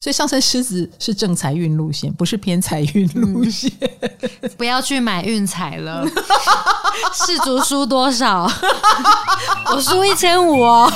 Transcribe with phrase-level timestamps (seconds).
[0.00, 3.68] 所以上升狮子是正财运路线，不是偏财运路线。
[3.80, 6.06] 嗯、 不要去买运彩了，
[7.12, 8.48] 世足输多少？
[9.74, 10.88] 我输一千五哦。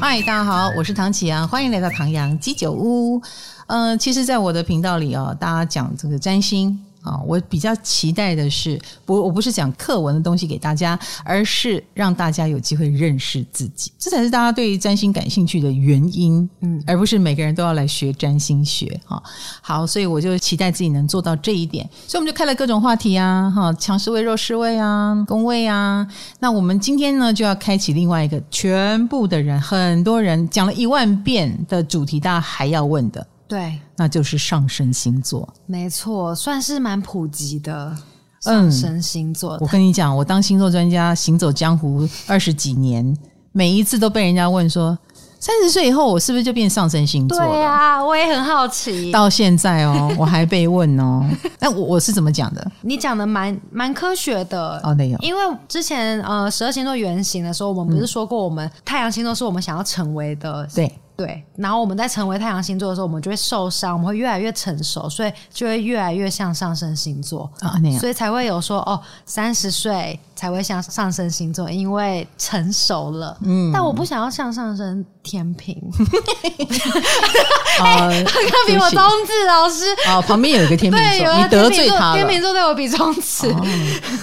[0.00, 3.20] 嗨，大家好，我是唐启阳，欢迎来到唐阳鸡酒屋。
[3.66, 6.80] 嗯、呃，其实，在我的频道里啊、哦，大家讲这个占星。
[7.08, 19.00] 啊，我比较期待的是，不，我不是讲课文的东西给大家，而是让大家有机会认识自己，这才是大家对于占星感兴趣的原因，嗯，而不是每个人都要来学占星学。
[19.06, 19.22] 哈，
[19.62, 26.06] 好，所以我就期待自己能做到这一点，所以我们就开了各种话题啊，哈，强势位、弱势位啊，宫位啊，
[26.40, 33.26] 那我们今天呢就要开启另外一个全部的人，很多人讲了一万遍的主题，大家还要问的。
[33.48, 37.96] 对，那就是上升星座，没错，算是蛮普及的
[38.40, 39.56] 上升星座。
[39.56, 43.16] 嗯，我跟你讲，我当星座专家，行走江湖二十几年，
[43.52, 44.96] 每一次都被人家问说，
[45.40, 47.46] 三十岁以后我是不是就变上升星座了？
[47.48, 49.10] 对啊，我也很好奇。
[49.10, 51.24] 到现在哦， 我还被问哦。
[51.58, 52.70] 那我我是怎么讲的？
[52.82, 60.92] 你讲的蛮蛮科学的哦，没有，因为之前呃十二星座原型的时候，我们不是说过，我们、嗯、太阳星座是我们想要成为的，对。
[61.18, 73.36] 对，然后我们在成为太阳星座的时候，我们就会受伤，我们会越来越成熟，所以就会越来越像上升星座啊，那样，所以才会有说哦，三十岁才会像上升星座，因为成熟了。
[73.42, 75.74] 嗯，但我不想要像上升天秤。
[77.82, 82.14] 哎，他比我中指老师哦，旁边有一个天秤座，你得罪他了。
[82.14, 83.52] 天秤座对我比中指，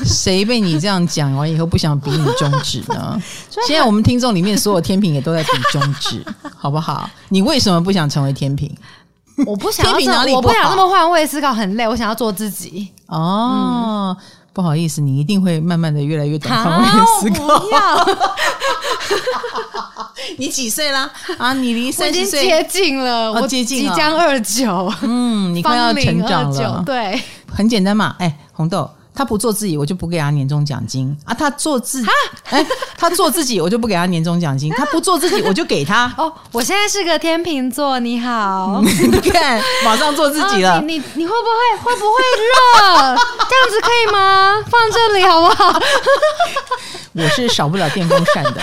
[0.05, 3.21] 谁被你这样讲完以后不想比你中指呢？
[3.67, 6.25] 现在我们听众里面所有天平也都在比中指，
[6.57, 6.84] 好不好？
[6.85, 8.71] 好，你为什么不想成为天平？
[9.47, 10.37] 我不想要天平哪里不？
[10.37, 11.87] 我不想这么换位思考，很累。
[11.87, 12.87] 我想要做自己。
[13.07, 16.87] 哦，嗯、不好意思，你一定会慢慢的越来越懂换位
[17.19, 17.59] 思考。
[17.59, 18.07] 不要
[20.37, 21.09] 你几岁啦？
[21.39, 24.93] 啊，你离三十岁接近了，我接近即将二九。
[25.01, 26.83] 嗯，你快要成长了。
[26.85, 27.19] 对，
[27.51, 28.15] 很简单嘛。
[28.19, 28.87] 哎，红豆。
[29.15, 31.33] 他不做自己，我就不给他年终奖金啊！
[31.33, 32.07] 他做自己，
[32.49, 32.67] 哎、欸，
[32.97, 34.69] 他做自己，我就不给他年终奖金。
[34.73, 36.13] 他不做自己，我就给他。
[36.17, 40.77] 哦，我现在是个天秤座，你好， 你看，马上做自己了。
[40.77, 41.47] 哦、你你，你会不
[41.87, 43.15] 会会不会热？
[43.49, 44.61] 这样子可以吗？
[44.69, 45.81] 放这里好不好？
[47.13, 48.61] 我是少不了电风扇的，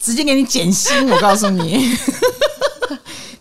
[0.00, 1.10] 直接给你减薪。
[1.10, 1.98] 我告诉你。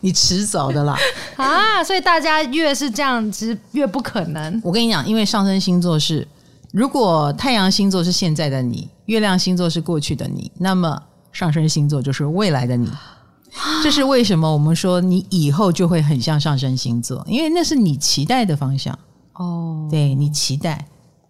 [0.04, 0.98] 你迟早的啦
[1.38, 1.82] 啊！
[1.82, 4.62] 所以大家越是这样，其实越不可能。
[4.62, 6.28] 我跟你讲，因为上升星座是，
[6.74, 12.92] 如果太阳星座是现在的你，月亮星座是过去的你，那么上升星座就是未来的你。
[13.82, 14.52] 这是为什么？
[14.52, 18.98] 我们说你以后就会很像上升星座，因为那是你期待的方向
[19.36, 19.88] 哦。
[19.90, 20.86] 对，你期待，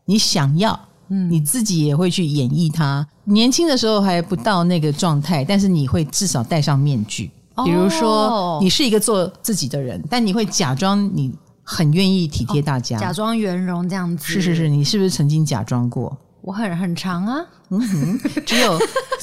[0.06, 0.80] 你想要，
[1.10, 3.08] 嗯，你自己也会去演绎它。
[3.26, 7.30] 年轻的时候还不到那个状态，但是你会至少戴上面具。
[7.64, 11.32] 比如说，你是一个做自己的人，哦、但你会假装你
[11.62, 14.26] 很愿意体贴大家，哦、假装圆融这样子。
[14.26, 16.18] 是是是，你是不是曾经假装过？
[16.42, 18.78] 我很很长啊，嗯哼，只有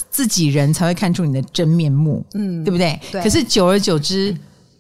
[0.09, 2.99] 自己人才会看出你的真面目， 嗯，对不对？
[3.13, 3.23] 对。
[3.23, 4.35] 可是久而久之，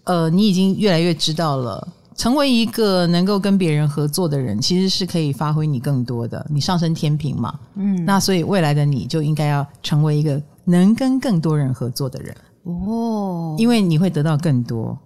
[0.04, 6.46] 呃，你已经越来越知道了，成为一个能够跟别人合作的人，其实是可以发挥你更多的。
[6.48, 12.34] 你上升天平嘛，嗯，那所以未来的你就应该要成为一个能跟更多人合作的人。
[12.86, 14.98] 哦，因为你会得到更多。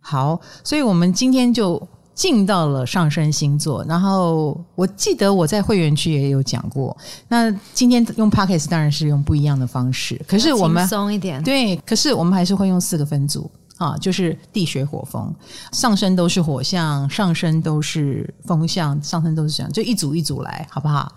[0.00, 1.80] 好，所以我们今天就
[2.14, 3.84] 进到了上升星座。
[3.84, 6.96] 然后我记得我在会员区也有讲过。
[7.28, 11.42] 那今天用 Podcast 当然是用不一样的方式，可是我们松一点。
[11.42, 15.32] 对，可是我们还是会用四个分组啊，就是地水火风，
[15.72, 21.12] 上升都是火象，上升都是风象，上升都是这样，就一组一组来，好不好？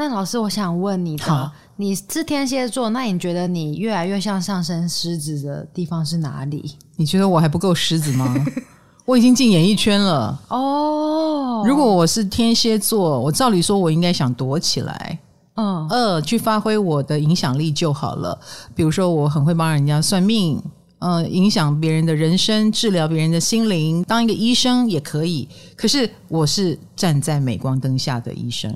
[0.00, 6.74] 那老师，我想问你的，好你是天蝎座，那你觉得你越来越像上升狮子的地方是哪里？
[6.96, 8.34] 你觉得我还不够狮子吗？
[9.04, 11.62] 我已经进演艺圈了哦。
[11.66, 15.18] 如果我是天蝎座，我照理说我应该想躲起来，
[15.56, 18.40] 嗯呃，去发挥我的影响力就好了。
[18.74, 20.56] 比如说，我很会帮人家算命，
[21.00, 25.46] 嗯、呃，影响别人的人生，治疗别人的心灵，当一个医生也可以。
[25.76, 28.74] 可是我是站在镁光灯下的医生。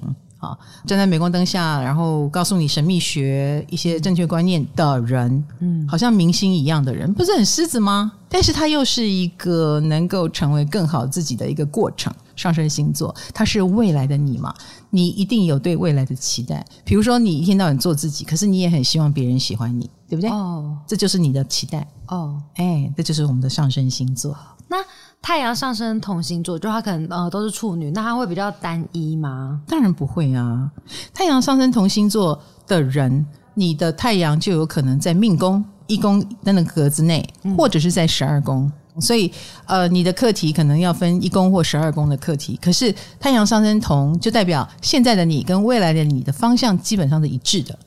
[0.87, 8.13] 站在镁光灯下，然后告诉你神秘学一些正确观念的人，嗯，好像明星一样的人，不是很狮子吗？
[8.29, 12.13] 但是他又是一个能够成为更好自己的一个过程。
[12.37, 14.53] 上升星座，他是未来的你嘛？
[14.91, 16.67] 你一定有对未来的期待。
[16.85, 20.29] 比如说，你一天到晚做自己，可是你也很希望别人喜欢你，对不对？
[20.29, 21.87] 哦，这就是你的期待。
[22.09, 24.37] 哦，哎，这就是我们的上升星座。
[24.67, 24.79] 那
[25.27, 29.59] 太阳上升同星座，就他可能呃都是处女，那他会比较单一吗？
[29.67, 30.71] 当然不会啊。
[31.15, 33.25] 太阳上升同星座的人，
[33.55, 37.27] 你的太阳就有可能在命宫一宫的那个格子内，
[37.57, 38.71] 或者是在十二宫。
[39.01, 39.33] 所以，
[39.65, 42.59] 呃，你的课题可能要分一宫或十二宫的课题。
[42.61, 47.79] 可是太阳上升同就代表现在的你跟未来的你的方向基本上是一致的，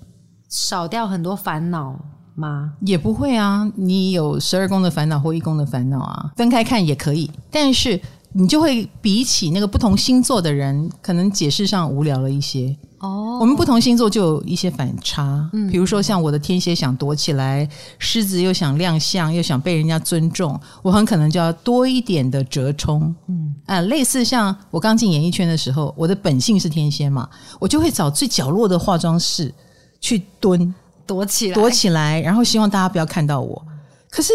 [0.49, 1.95] 少掉很多烦恼
[2.37, 2.71] 吗？
[2.81, 7.29] 也不会啊，你有十二宫的烦恼或一宫的烦恼啊，分开看也可以。
[7.49, 7.99] 但是
[8.31, 12.75] 你就会比起那个不同星座的人，可能解释上无聊了一些。
[12.99, 17.67] 哦，我们不同星座就有一些反差，嗯，比如说像我的天蝎想躲起来，
[17.99, 27.29] 狮子又想亮相，又想被人家尊重，我很可能就要多一点的折冲，嗯啊，类似像我刚进演艺圈的时候，我的本性是天蝎嘛，
[27.59, 29.53] 我就会找最角落的化妆室
[30.01, 30.73] 去蹲
[31.07, 33.65] 躲起来，躲起来，然后希望大家不要看到我。
[34.11, 34.33] 可是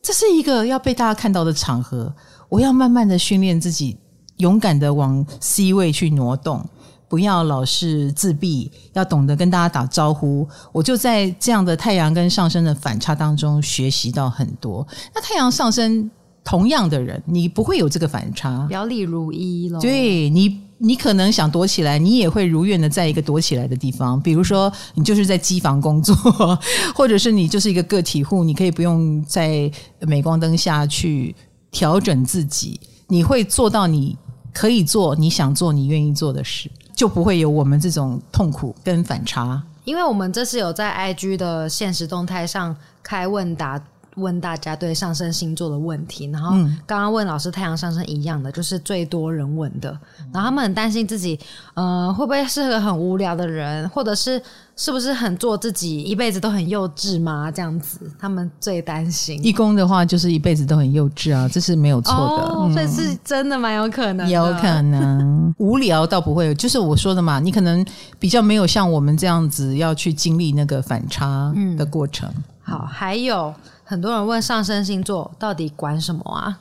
[0.00, 2.14] 这是一个要被大家看到的场合，
[2.48, 3.98] 我要慢慢的训练自己，
[4.36, 6.64] 勇敢的往 C 位去挪动。
[7.06, 10.48] 不要老是自闭，要懂得跟大家打招呼。
[10.72, 14.84] 我就在这样的太阳跟上升的反差当中学习到很多。
[15.14, 16.10] 那太阳上升
[16.42, 19.78] 同样的人，你不会有这个反差，表里如一了。
[19.78, 24.20] 对你，你可能想躲起来，你也会如愿的在一个躲起来的地方。
[24.20, 26.14] 比如说，你就是在机房工作，
[26.94, 31.34] 或者是你就是一个个体户，你可以不用在镁光灯下去
[31.70, 34.16] 调整自己，你会做到你
[34.52, 36.70] 可以做、你想做、你愿意做的事。
[36.94, 43.82] 就不会有我们这种痛苦跟反差，因为我们这次有在 IG 的现实动态上开问答。
[44.16, 46.52] 问大家对上升星座的问题，然后
[46.86, 49.90] 刚刚问老师太阳上升一样的，就是最多人问的。
[50.32, 51.38] 然后他们很担心自己，
[51.74, 54.40] 呃，会不会是个很无聊的人，或者是
[54.76, 57.50] 是不是很做自己，一辈子都很幼稚吗？
[57.50, 59.38] 这样子，他们最担心。
[59.44, 62.44] 一宫的话，就是一辈子都很幼稚啊，这是没有错的。
[62.44, 64.28] 哦，所以是真的蛮有可能。
[64.28, 67.84] 有可能 无聊倒不会，就是我说的嘛，你可能
[68.18, 72.28] 比较没有像我们这样子要去经历那个反差的过程。
[72.34, 73.52] 嗯，好，还有。
[73.84, 76.58] 很多人问上升星座到底管什么啊？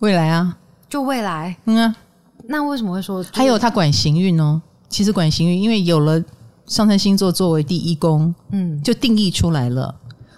[0.00, 0.58] 未来啊，
[0.88, 1.56] 就未来。
[1.64, 1.96] 嗯啊，
[2.48, 3.24] 那为什么会说？
[3.32, 4.60] 还有他管行运哦。
[4.88, 6.22] 其实管行运，因为有了
[6.66, 9.94] 上升星座作为第一宫，嗯，就定义出来了。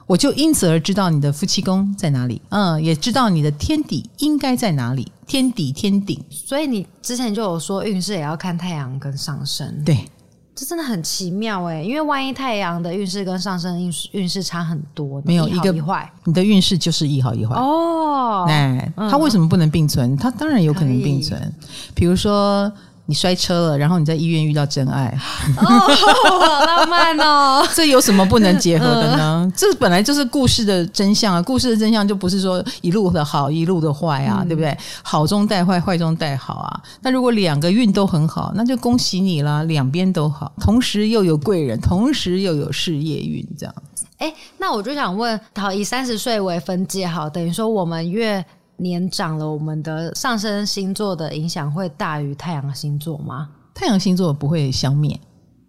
[0.07, 6.25] 我就因此而知道你的夫妻宫在哪里，嗯，也知道你的天底应该在哪里，天底天顶。
[6.31, 10.09] 所以你之前就有说运势也要看太阳跟上升，对。
[10.57, 18.47] 这真的很奇妙哎，因为万一太阳的运势跟上升运势运势差很多，没有一个一坏，你的运势就是一好一坏哦。
[18.49, 20.17] 哎，它为什么不能并存？
[20.17, 21.55] 它当然有可能并存，
[21.95, 22.73] 比如说。
[23.07, 25.17] 你摔车了，然后你在医院遇到真爱，
[25.57, 27.65] 哦，好浪漫哦！
[27.73, 29.45] 这有什么不能结合的呢？
[29.47, 31.41] 嗯、这本来就是故事的真相啊！
[31.41, 34.77] 故事的真相就不是说一路的好，一路的坏啊，嗯、对不对？
[35.03, 36.83] 好中带坏，坏中带好啊！
[37.01, 44.05] 那如果两个运都很好，那就恭喜你啦，两边都好，同时又有贵人，同时又有事业运，这样子。
[44.19, 48.45] 哎，那我就想问，好，以三十岁为分界，好，等于说我们越。
[48.79, 53.49] 年长了，我们的上升星座的影响会大于太阳星座吗？
[53.75, 55.19] 太阳星座不会消灭。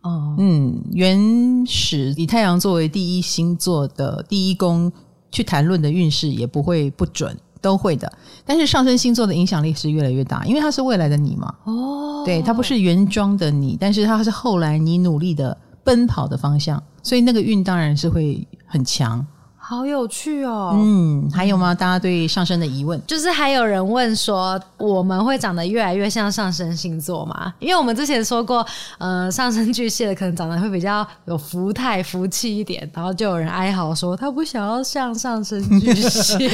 [0.01, 4.91] 哦，嗯，原始以太阳作为第一星座的第一宫
[5.31, 8.11] 去谈论的运势也不会不准，都会的。
[8.45, 11.53] 但是上升星座的影响力是越来越大，因为它是未来的你嘛。
[11.65, 19.25] 哦，对，它不是原装的你，但是它是后来你努力的奔跑的方向，所以那个运当然是会很强。
[19.69, 20.71] 好有趣哦！
[20.79, 21.75] 嗯，还有吗？
[21.75, 27.53] 大家对上升的疑问，就是还有人问说，我们会长得越来越像上升星座吗？
[27.59, 28.65] 因为我们之前说过，
[28.97, 36.47] 呃，上升巨蟹的可能长得会比较有福态、福气一点，然后就有人哀嚎说，他不想要像上升巨蟹。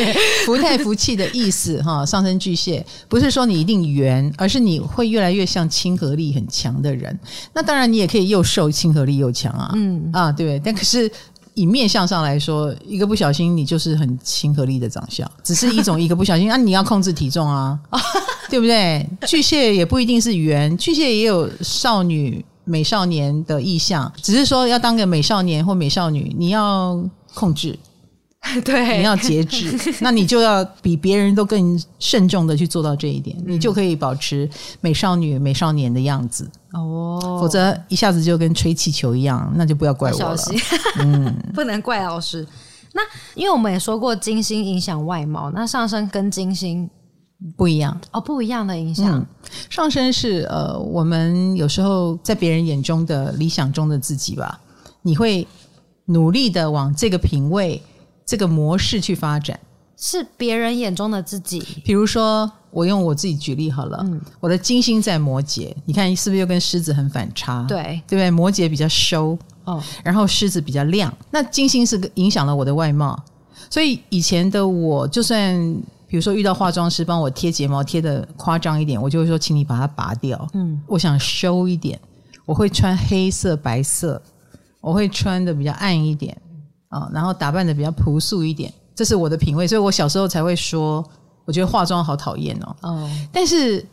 [0.48, 7.16] 福态、福气的意思哈，上升巨蟹不是说你一定圆，而是你会越来越像亲和力很强的人。
[7.54, 9.70] 那当然，你也可以又瘦，亲和力又强啊。
[9.76, 11.12] 嗯啊，对，但可是。
[11.56, 17.80] 以面相上来说，一个不小心你就是很亲和力的长相，只是一种一个不小心 啊，你要控制体重啊，
[18.50, 19.08] 对不对？
[19.28, 27.78] 巨蟹也不一定是圆，巨蟹也有少女、美少年的意向，只是说要当个美少年或美少女，你要控制。
[28.66, 34.50] 对，你要节制，那你就要比别人都更慎重的去做到这一点，嗯、你就可以保持
[34.82, 37.40] 美少女、美少年的样子哦。
[37.40, 40.38] 否则一下子就跟吹气球一样，那就不要怪我了。
[41.00, 42.46] 嗯， 不能怪老师。
[42.92, 43.02] 那
[43.34, 46.88] 因为我们也说过，金星影响外貌，那上升跟金星
[47.56, 49.18] 不一样哦，不一样的影响。
[49.20, 49.26] 嗯、
[49.70, 54.60] 上升是呃，我们有时候在别人眼中的理想中的自己吧，
[55.02, 55.48] 你会
[56.06, 57.82] 努力的往这个品味。
[58.26, 59.60] 这个模式去发展，
[59.98, 61.60] 是别人眼中的自己。
[61.84, 67.66] 比如说，我用我自己举例好了，嗯，我的金星在摩羯，你看是不是又跟狮子很反差？
[67.68, 68.32] 对，对不对？
[68.32, 71.16] 摩羯比较收哦，然后狮子比较亮。
[71.32, 73.22] 那金星是影响了我的外貌，
[73.70, 75.56] 所以以前的我，就算
[76.08, 80.48] 比如说遇到化妆师帮我贴睫毛贴的夸张一点，我就会说，请你把它拔掉。
[80.54, 82.00] 嗯，我想收一点，
[82.46, 84.22] 我会穿黑色、白色，
[84.82, 86.36] 我会穿的比较暗一点
[86.94, 88.72] 啊，然后打扮的比较朴素一点。
[88.96, 91.04] 这是我的品味，所以我小时候才会说，
[91.46, 92.76] 我觉得化妆好讨厌哦。
[92.82, 93.84] 哦，但是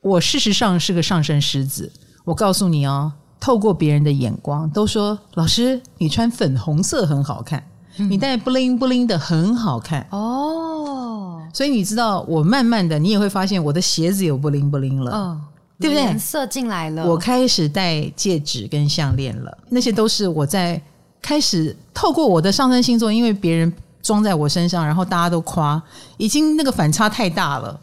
[0.00, 1.90] 我事实上是个上升狮子。
[2.24, 7.62] 我告诉你哦，透过别人的眼光，都说老师你穿粉红色很好看，
[7.98, 11.40] 嗯、你戴布灵布灵的很好看哦。
[11.54, 15.40] 所以你知道，我慢慢的，你也会发现我的鞋子有布灵布灵了，哦，
[15.78, 16.02] 对不对？
[16.02, 20.80] 颜色进来了，我开始戴戒指跟项链了，那些都是我在
[21.22, 23.72] 开始透过我的上升星座，因为别人。
[24.02, 25.80] 装在我身上，然后大家都夸，
[26.16, 27.78] 已经那个反差太大了，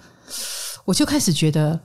[0.83, 1.79] 我就开始觉得，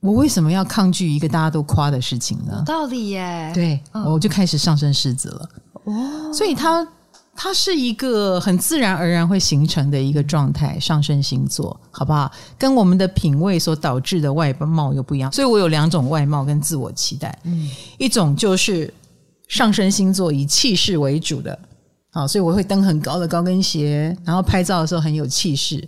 [0.00, 2.54] 我为什么要抗拒一个大家都夸的事情呢？
[2.60, 3.52] 有道理耶。
[3.52, 5.48] 对，哦、我就开始上升狮子了。
[5.84, 6.88] 哦，所以它
[7.36, 12.32] 它是一个很自然而然会形成的一个状态，上升星座，好不好？
[12.56, 15.30] 跟我们的品味所导致的外貌又不一样。
[15.30, 17.68] 所以我有两种外貌跟自我期待，嗯，
[17.98, 18.90] 一种就是
[19.48, 21.58] 上升星座以气势为主的。
[22.10, 25.84] 好，所以我会登很高的高跟鞋，然后拍照的时候很有气势。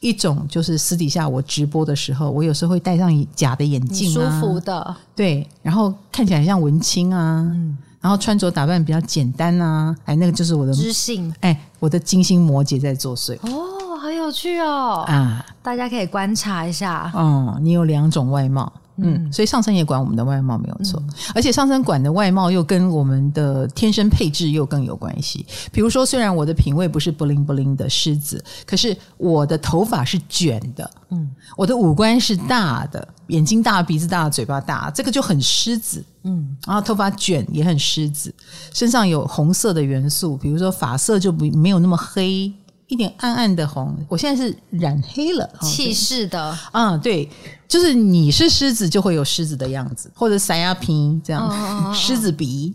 [0.00, 13.36] 一种就是私底下我直播的时候，我有时候会戴上假的眼镜啊，舒服的，对，然后看起来像文青啊，嗯，然后穿着打扮比较简单啊，哎，那个就是我的知性，哎，我的金星摩羯在作祟。
[13.42, 17.10] 哦，好有趣哦，啊，大家可以观察一下。
[17.14, 18.70] 哦，你有两种外貌。
[18.98, 25.44] 嗯，所以上身也管我们的外貌没有错，嗯、而且上身管的外貌又跟我们的天生配置又更有关系。
[25.70, 38.34] 比如说，虽然我的品味不是 bling bling 的狮子，可是我的头发是卷的，嗯，我的五官是大的，眼睛大、鼻子大、嘴巴大，这个就很狮子，嗯，然后头发卷也很狮子，
[38.72, 42.52] 身上有红色的元素，比如说发色就不没有那么黑。
[42.88, 46.40] 一点暗暗的红，我现在是染黑了，气势的。
[46.70, 47.28] 啊、嗯，对，
[47.66, 52.72] 就是你是狮子就会有狮子的样子，或者塞亚皮这样，狮子鼻。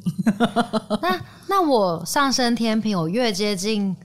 [1.02, 3.96] 那那我上升天平，我越接近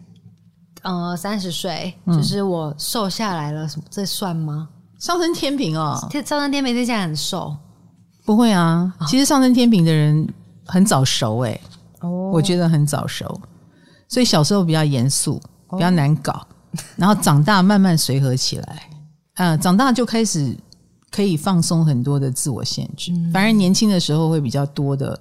[0.82, 4.68] 呃三十岁，就是我瘦下来了，什么这算吗？
[5.00, 7.56] 上升天平哦，上升天平现在很瘦，
[8.24, 10.32] 不会啊，其实上升天平的人
[10.64, 11.60] 很早熟哎、欸，
[12.02, 13.40] 哦，我觉得很早熟，
[14.08, 15.42] 所以小时候比较严肃。
[15.76, 16.46] 比较难搞，
[16.96, 18.90] 然后长大慢慢随和起来，
[19.34, 20.56] 嗯，长大就开始
[21.10, 23.12] 可以放松很多的自我限制。
[23.32, 25.18] 反而年轻的时候会比较多的，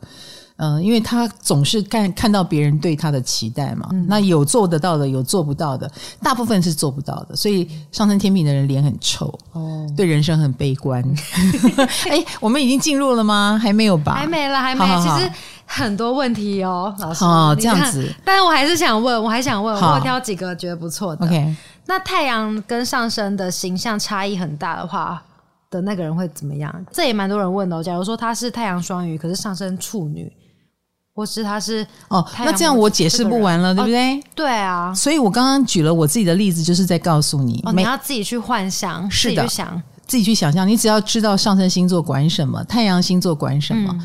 [0.58, 3.90] 嗯，因为他总是看看到别人对他的期待嘛。
[4.08, 5.90] 那有做得到的，有做不到的，
[6.22, 7.36] 大部分是做不到的。
[7.36, 11.04] 所以上升天平的人脸很臭，哦，对人生很悲观。
[12.10, 13.60] 哎，我们已经进入了吗？
[13.62, 14.14] 还没有吧？
[14.14, 14.86] 还没了，还没。
[15.02, 15.32] 其实。
[15.68, 17.26] 很多问题哦，老师。
[17.26, 18.08] 哦，这样子。
[18.24, 21.26] 但是我还是想问，我还想问，我挑几个觉得不错的。
[21.26, 21.56] OK。
[21.88, 25.20] 那太阳跟上升的形象差异很大的话，
[25.72, 26.72] 的那个人会怎么样？
[26.92, 27.84] 这也蛮多人问的。
[27.84, 30.32] 假如说他是太阳双鱼，可是上升处女，
[31.16, 34.22] 或是他是哦，那这样我解释不完了，对不对？
[34.36, 34.94] 对啊。
[34.94, 40.68] 所以我刚刚举了我自己的例子，就是在告诉你，你要自己去幻想，是的，想自己去想象。
[40.68, 43.98] 你只要知道上升星座管什么，太阳星座管什么。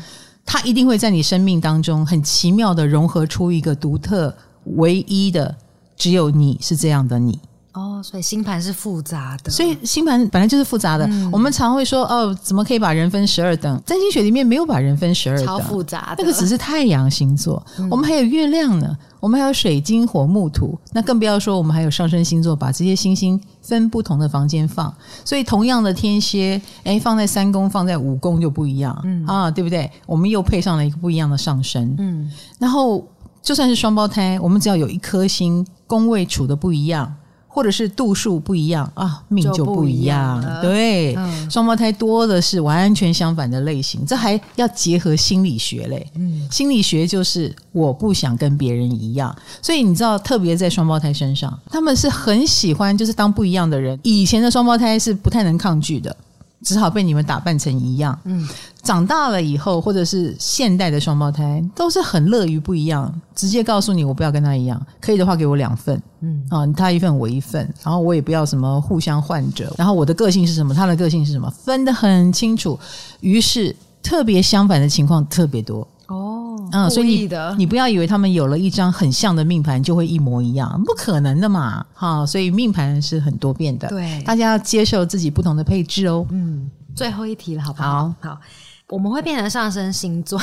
[0.45, 4.33] 它一定会在你生命当中很奇妙的融合出一个独特、
[4.77, 5.53] 唯一的，
[5.97, 7.37] 只有你是这样的你。
[7.73, 9.49] 哦，所以星盘是复杂的。
[9.49, 11.05] 所以星盘本来就是复杂的。
[11.07, 13.81] 嗯、我们常会说，哦，怎么可以把人分十二等？
[13.85, 16.23] 占星学里面没有把人分十二等，超复杂的。
[16.23, 24.93] 那个只是太阳星座，嗯、我们还有月亮呢，我们还有水晶火木土，那更不要说我们还有上升星座，把这些星星分不同的房间放。
[25.23, 29.89] 所以同样的天蝎，哎，放在三宫，放在五宫就不一样，嗯啊，对不对？
[30.05, 32.29] 我们又配上了一个不一样的上升，嗯。
[32.59, 33.07] 然后
[33.41, 37.15] 就算是双胞胎，我们只要有一颗星宫位处的不一样。
[37.53, 40.41] 或者是度数不一样啊，命就不一样。
[40.61, 46.07] 对，嗯、双胞胎多的是完全相反的类型，这还要结合心理学嘞。
[46.15, 53.99] 嗯，心理学就是我不想跟别人一样，所以你知道，特别在双胞胎身上，他们是很喜欢就是当不一样的人。
[54.03, 56.15] 以前的双胞胎是不太能抗拒的。
[56.63, 58.17] 只好被你们打扮成一样。
[58.25, 58.47] 嗯，
[58.83, 66.01] 长大了以后，或者是现代的双胞胎，都是很乐于不一样，直接告诉你，我不要跟他一样，可以的话给我两份。
[66.21, 69.73] 嗯，啊，他一份我一份，然后我也不要什么互相换着。
[69.77, 72.79] 然后我的个性是什么，他的个性是什么，分得很清楚。
[73.21, 75.87] 于是特别相反的情况特别多。
[76.11, 86.25] 哦，嗯，所以你你不要以为他们有了一张很像的命盘就会一模一样，不可能的嘛，哈，所以命盘是很多变的，对，大家要接受自己不同的配置哦。
[86.31, 88.13] 嗯，最后一题了，好不好？
[88.19, 88.41] 好，好，
[88.89, 90.39] 我们会变成上升星座，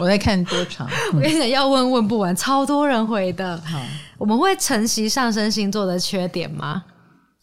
[0.00, 3.56] 我在看多长， 我跟你讲，要问问不完，超多人回的。
[3.64, 3.80] 好，
[4.18, 6.82] 我们会承袭上升星座的缺点吗？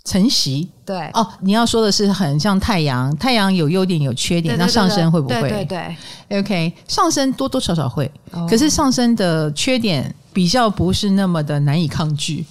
[0.07, 1.09] 承袭对。
[1.13, 5.41] 哦，你要说的是很像太阳，太阳有优点有缺点，对对对对，那上升会不会？
[5.41, 5.95] 对对
[6.29, 12.45] 对，OK，上升多多少少会，哦、可是上升的缺点比较不是那么的难以抗拒，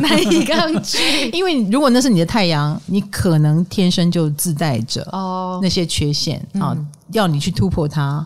[0.00, 5.58] 难以抗拒，因为如果那是你的太阳，你可能天生就自带着哦。
[5.60, 8.24] 那些缺陷啊、哦嗯，要你去突破它。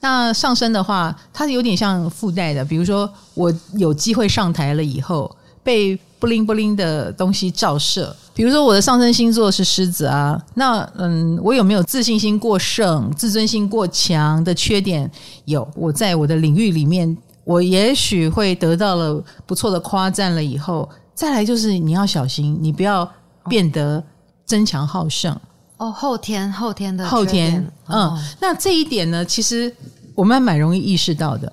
[0.00, 5.98] 那上升的话，它有点像附带的，比如说我有机会上台了以后被。
[6.20, 15.10] 布灵布灵的东西照射，比如说我的上升星座是狮子啊，那嗯，我有没有自信心过剩、自尊心过强的缺点？
[15.44, 23.06] 有，我在我的领域里面，我也许会得到了不错的夸赞了以后，再来就是你要小心，你不要
[23.46, 24.02] 变得
[24.46, 25.38] 争强好胜
[25.76, 25.92] 哦。
[25.92, 29.70] 后天后天的后天，嗯、哦，那这一点呢，其实
[30.14, 31.52] 我们还蛮容易意识到的，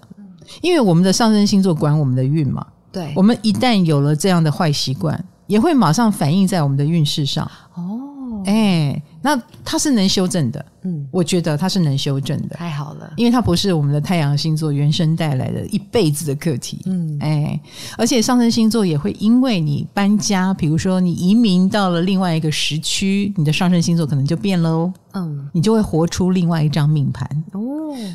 [0.61, 2.65] 因为我们的上升星座管我们的运嘛。
[2.91, 7.49] 对，我们一旦有了这样的坏习惯，也会马上反映在我们的运势上。
[7.75, 8.00] 哦，
[8.45, 10.65] 哎，那它是能修正的。
[10.83, 12.55] 嗯，我觉得它是能修正的。
[12.55, 16.79] 太好了，因为它不是我们的太阳星座原生带来的一辈子的课题。
[16.85, 17.59] 嗯，哎，
[17.97, 24.93] 而且上升星座也会因为你搬家，比如说你移民到了另外一个时区，你的上升星座可能就变了哦。
[25.13, 27.29] 嗯，你就会活出另外一张命盘。
[27.53, 27.61] 哦，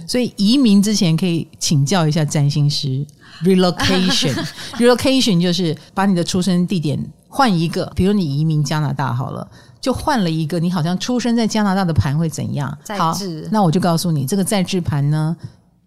[0.09, 3.06] 所以移民之前可以请教一下占星师。
[3.45, 9.47] Relocation，relocation 就是把你的出生地点换一个，比如你移民加拿大好了，
[9.87, 12.76] 就换了一个你好像出生在加拿大的盘会怎样？
[12.99, 13.16] 好，
[13.52, 15.37] 那我就告诉你，这个在制盘呢，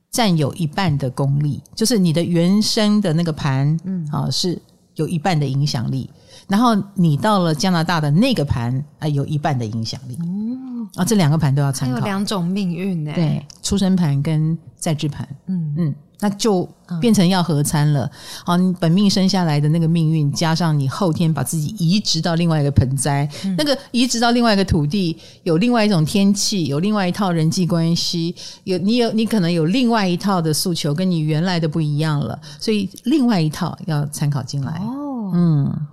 [0.09, 4.57] 占有一半的功力，就是你的原生的那个盘，嗯，啊，是
[4.95, 6.09] 有一半的影响力。
[6.47, 10.17] 然后你到了加拿大的那个盘啊，有一半的影响力。
[10.21, 11.97] 嗯，啊，这两个盘都要参考。
[11.97, 13.11] 有两种命运呢？
[13.13, 15.27] 对，出生盘跟在制盘。
[15.47, 15.95] 嗯嗯。
[16.21, 16.67] 那就
[16.99, 18.09] 变成要合参了。
[18.45, 34.71] 好，你本命生下来的那个命运，加上你后天把自己移植到另外一个盆栽，嗯、那个移植到另外一个土地，有另外一种天气，有另外一套人际关系，有你有你可能有另外一套的诉求，跟你原来的不一样了，所以另外一套要参考进来。
[34.83, 35.87] 哦，嗯。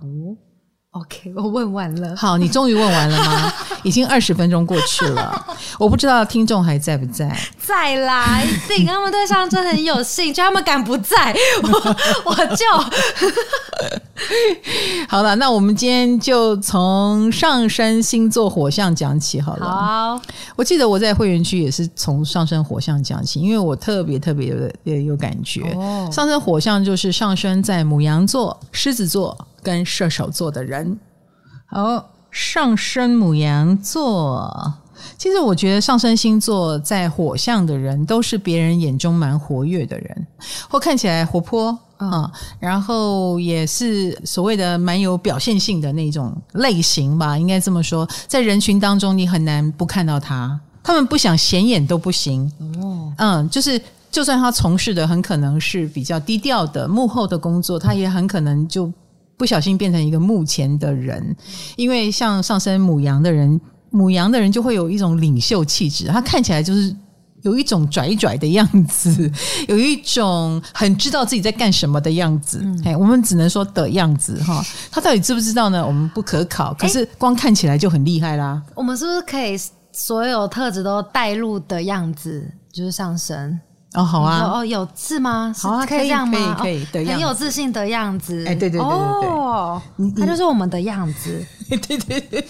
[0.97, 2.15] OK，我问完了。
[2.15, 3.53] 好，你终于问完了吗？
[3.83, 5.45] 已经二十分钟过去了，
[5.77, 7.37] 我不知道听众还在不在。
[7.57, 11.95] 在啦，一定他们对上真很有兴趣，他们敢不在，我
[12.31, 12.65] 我就
[15.07, 15.35] 好了。
[15.35, 19.65] 那我们今天就从上升星座火象讲起好了。
[19.65, 20.21] 好，
[20.57, 25.61] 我记得我在会员区也是从上升火象讲起，因为我特别特别有有感觉。
[25.75, 29.37] 哦，上升火象就是上升在母羊座、狮子座。
[29.67, 30.97] 跟射手座的人，
[31.65, 34.73] 好，上升母羊座。
[35.17, 40.27] 其实我觉得上升星座在火象的人，都是别人眼中蛮活跃的人，
[40.69, 48.07] 或看起来活泼啊、然后也是所谓的蛮有表现性的那种类型吧，应该这么说。
[48.25, 52.49] 在人群当中，你很难不看到他，他们不想显眼都不行。
[52.81, 58.89] 哦，嗯，就是就算他从事的很可能是比较低调的幕后的工作，他也很可能就。
[59.37, 61.35] 不小心变成一个目前的人，
[61.75, 66.93] 因为像上升母羊的人，母羊的人就会有一种领袖气质，他看起来就是
[67.43, 69.31] 有一种拽拽的样子，
[69.69, 72.59] 有一种很知道自己在干什么的样子。
[72.83, 75.85] 哎、嗯，我们只能说的样子哈，他到底知不知道呢？
[75.85, 78.61] 我们不可考，可是光看起来就很厉害啦。
[78.73, 79.55] 我们是不是可以
[79.91, 83.59] 所有特质都带入的样子，就是上升？
[83.97, 85.51] 哦，好啊，哦，有字吗？
[85.57, 86.55] 好啊，可以这样吗？
[86.59, 88.45] 可以，可以，很有自信的样子。
[88.45, 89.81] 哎，对对对对对，哦，
[90.15, 91.43] 他就是我们的样子。
[91.67, 92.47] 对 对对，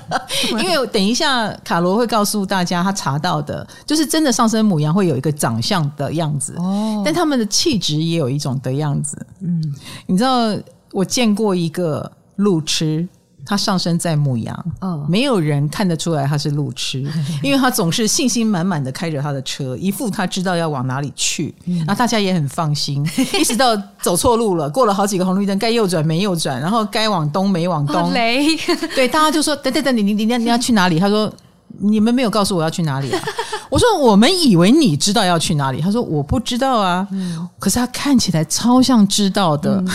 [0.58, 9.16] 因为等一下卡罗会告诉大家，他查到的就是真的上升母羊会有一个长相的样子哦，但他们的气质也有一种的样子。
[9.40, 9.62] 嗯，
[10.06, 10.56] 你知道
[10.92, 13.06] 我见过一个路痴。
[13.46, 17.00] 他上身在牧羊，嗯，没有人看得出来他是路痴，
[17.42, 23.08] 因为他总是信心满满的开着他的车，一副他知道要往哪里去，嗯，然后大家也很放心。
[23.38, 28.56] 一直到走错路了，过了好几个红绿灯，该右转没右转，然后该往东没往东，雷，
[28.96, 30.98] 对，大家就说等等等，你你你你要去哪里？
[30.98, 31.32] 他说
[31.78, 33.22] 你们没有告诉我要去哪里啊？
[33.68, 35.80] 我说我们以为你知道要去哪里。
[35.80, 39.80] 他说我不知道啊，嗯，可是他看起来超像知道的。
[39.80, 39.88] 嗯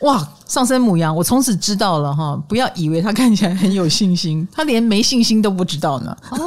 [0.00, 2.40] 哇，上升母羊，我从此知道了哈！
[2.48, 6.16] 不要以为他看起来很有信心， 他连没信心都不知道呢。
[6.30, 6.38] 哦，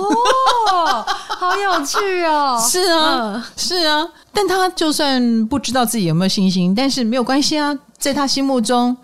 [0.72, 1.04] 好
[1.50, 2.58] 好有趣哦！
[2.66, 8.96] 是啊，嗯、是啊，但他就算不知道自己有没有信心，但是没有关系啊，在他心目中，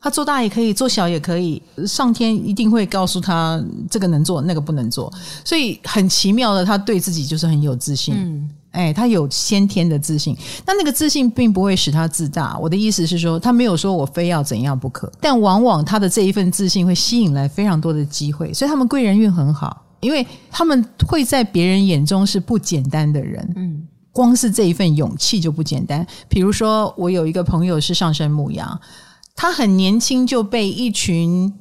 [0.00, 5.12] 他做大也可以，做小也可以，上天一定会告诉他这个能做，那个不能做，
[5.44, 8.14] 所以很奇妙的，他对自己就是很有自信。
[8.16, 8.48] 嗯。
[8.70, 12.56] 哎，他有先天的自信，但那个自信并不会使他自大。
[12.58, 23.52] 我的意思是说，他没有说我非要怎样不可，但往往他的这一份自信会吸引来非常多的机会，所以他们贵人运很好，因为他们会在别人眼中是不简单的人。
[23.56, 26.06] 嗯，光是这一份勇气就不简单。
[26.28, 28.78] 比如说，我有一个朋友是上升牧羊，
[29.34, 31.52] 他很年轻就被一群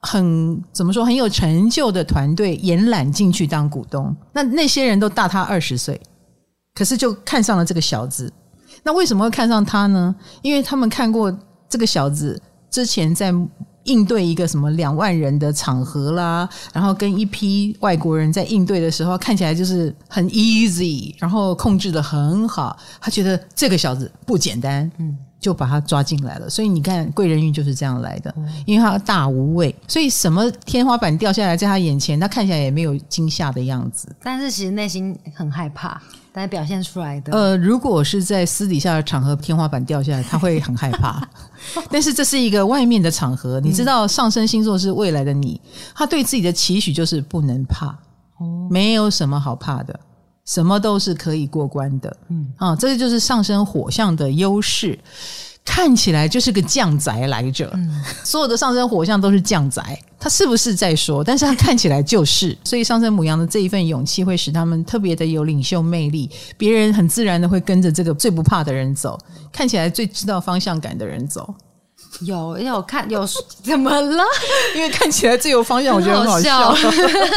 [0.00, 5.98] 很怎么说很有成就的团队延揽进去当股东，那那些人都大他二十岁。
[6.74, 8.32] 可是就看上了这个小子，
[8.82, 10.14] 那为什么会看上他呢？
[10.42, 11.36] 因为他们看过
[11.68, 13.32] 这个小子之前在
[13.84, 22.76] 应对一个什么两万人的场合啦，然后跟一批外国人在应对的时候，看起来就是很 easy，然后控制的很好。
[23.00, 26.48] 他觉得这个小子不简单，嗯，就把他抓进来了。
[26.48, 28.32] 所以你看贵人运就是这样来的，
[28.66, 36.00] 因为他大无畏，所以什么天花板掉下来在他眼前，他看起来也没有惊吓的样子，但是其实内心很害怕。
[36.32, 41.20] 但表现出来的，呃，如果是在私底下的场合，天花板掉下来，他会很害怕。
[41.90, 45.60] 但是这是一个外面的场合，你知道，上升星座是未来的你，
[45.94, 47.94] 他对自己的期许就是不能怕，
[48.70, 49.98] 没有什么好怕的，
[50.44, 52.16] 什么都是可以过关的。
[52.28, 54.98] 嗯，啊，这个就是上升火象的优势。
[55.64, 61.22] 看起来就是个将宅来着，嗯、所有的上升火象都是将宅，他是不是在说？
[61.22, 69.18] 但是他看起来就是， 所以上升母羊的这一份勇气会使他们特别的有领袖魅力，别人很自然的会跟着这个最不怕的人走，
[69.52, 71.54] 看起来最知道方向感的人走。
[72.22, 73.24] 有有看有
[73.62, 74.24] 怎么了？
[74.74, 76.26] 因为看起来最有方向，我觉得很。
[76.26, 76.74] 好笑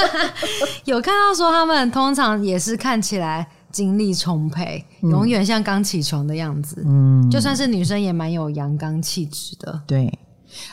[0.85, 3.47] 有看到说他们通常也是看起来。
[3.73, 6.81] 精力充沛，永远像刚起床的样子。
[6.85, 9.81] 嗯，就算是女生也蛮有阳刚气质的。
[9.87, 10.19] 对，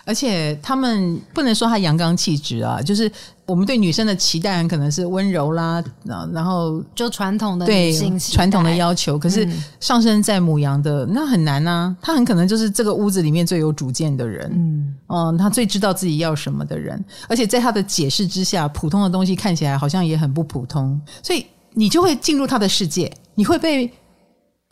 [0.05, 3.11] 而且他们不能说她阳刚气质啊，就是
[3.47, 9.19] 我们对女生的期待很可能是温柔啦，然后就传统的女性传统的要求。
[9.19, 9.49] 可是
[9.81, 14.53] 上升在母羊的那很难啊，他很可能就是这个屋子里面最有主见的人。
[14.55, 21.47] 嗯，嗯，他最知道自己要什么的人，而且在他的解释之下，普通的东西看起来好像也很不普通，所以。
[21.75, 23.91] 你就会进入他的世界，你会被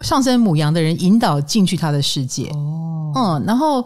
[0.00, 2.48] 上升母羊的人引导进去他的世界。
[2.50, 3.84] 哦，嗯，然后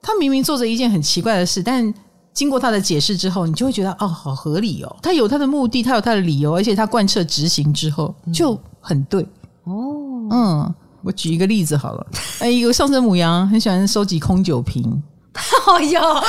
[0.00, 1.92] 他明明做着一件很奇怪的事，但
[2.32, 4.96] 经过他的解释之后，你就会觉得哦，好合理哦。
[5.02, 9.22] 他有他的目的，他有他的理由，而且他贯彻执行之后就很对。
[9.64, 9.72] 哦，
[10.30, 12.06] 嗯，我举一个例子好了。
[12.40, 15.02] 哎，有上升母羊很喜欢收集空酒瓶。
[15.34, 16.20] 好呀，好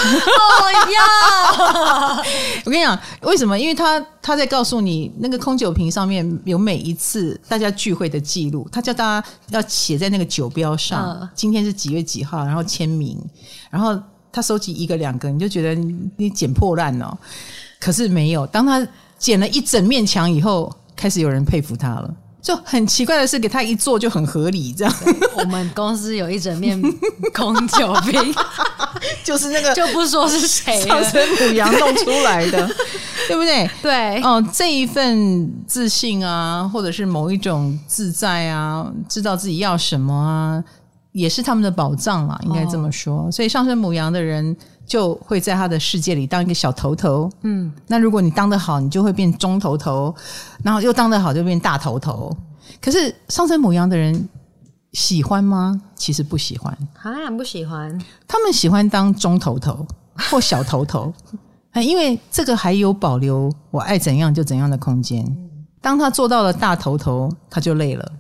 [0.71, 2.23] 呀！
[2.65, 3.57] 我跟你讲，为什么？
[3.57, 13.17] 因为他他在告诉你，那个空酒瓶上面有每一次大家聚会的记录，他叫大家要写在那个酒标上，嗯、今天是几月几号，然后签名。
[13.69, 13.95] 然后
[14.31, 15.75] 他收集一个两个，你就觉得，
[16.17, 17.15] 你捡破烂哦。
[17.79, 18.85] 可是没有，当他
[19.19, 22.11] 捡了一整面墙以后，开始有人佩服他了。
[22.45, 24.95] 就很奇怪的是，给他一做就很合理，这样。
[25.35, 26.79] 我们公司有一整面
[27.33, 28.35] 空酒瓶，
[29.25, 32.69] 就是那个就不说是谁，上升母羊弄出来的，
[33.27, 33.67] 对不对？
[33.81, 40.63] 对，哦，这一份自信啊，或者是某一种自在啊，知道自己要什么啊，
[41.13, 43.25] 也是他们的宝藏啦，应该这么说。
[43.27, 44.55] 哦，所以上升母羊的人。
[44.85, 50.13] 就会在他的世界里当一个小头头，嗯，那如果你当得好，你就会变中头头，
[50.63, 52.35] 然后又当得好就变大头头。
[52.81, 54.29] 可是上升母羊的人
[54.93, 55.81] 喜欢吗？
[55.95, 57.99] 其实不喜欢，啊，不喜欢。
[58.27, 59.85] 他们喜欢当中头头
[60.29, 61.11] 或小头头，
[61.81, 65.25] 因为这个还有保留我爱怎样就怎样的空间。
[65.81, 68.11] 当他做到了大头头，他就累了。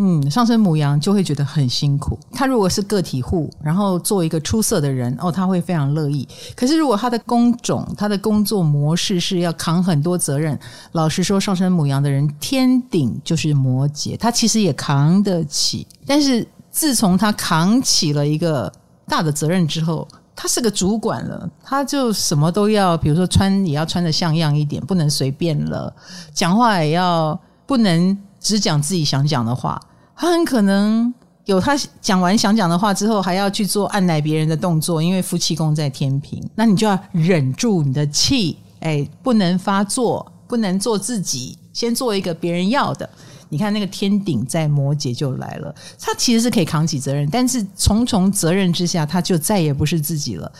[0.00, 2.16] 嗯，上升母羊就会觉得很辛苦。
[2.32, 6.26] 他如果是个体户，然后做一个出色的人，哦，他会非常乐意。
[6.54, 10.56] 可是如果他的工种、他的工作模式是要扛很多责任，
[10.92, 15.84] 老实说，上升母羊的人天顶就是摩羯，他其实也扛得起。
[16.06, 18.72] 但是自从他扛起了一个
[19.08, 20.06] 大的责任之后，
[20.36, 25.92] 他是个主管了，他就什么都要，比如说穿也要穿得像样一点，不能随便了；
[26.32, 29.80] 讲话也要不能只讲自己想讲的话。
[30.18, 43.08] 他很可能有他讲完想讲的话之后，还要去做按捺别人的动作，因为夫妻宫在天秤，那你就要忍住你的气，哎，不能发作，不能做自己，先做一个别人要的。
[43.48, 50.52] 你看那个天顶在摩羯就来了，他其实是可以扛起责任，但是重重责任之下，他就再也不是自己了。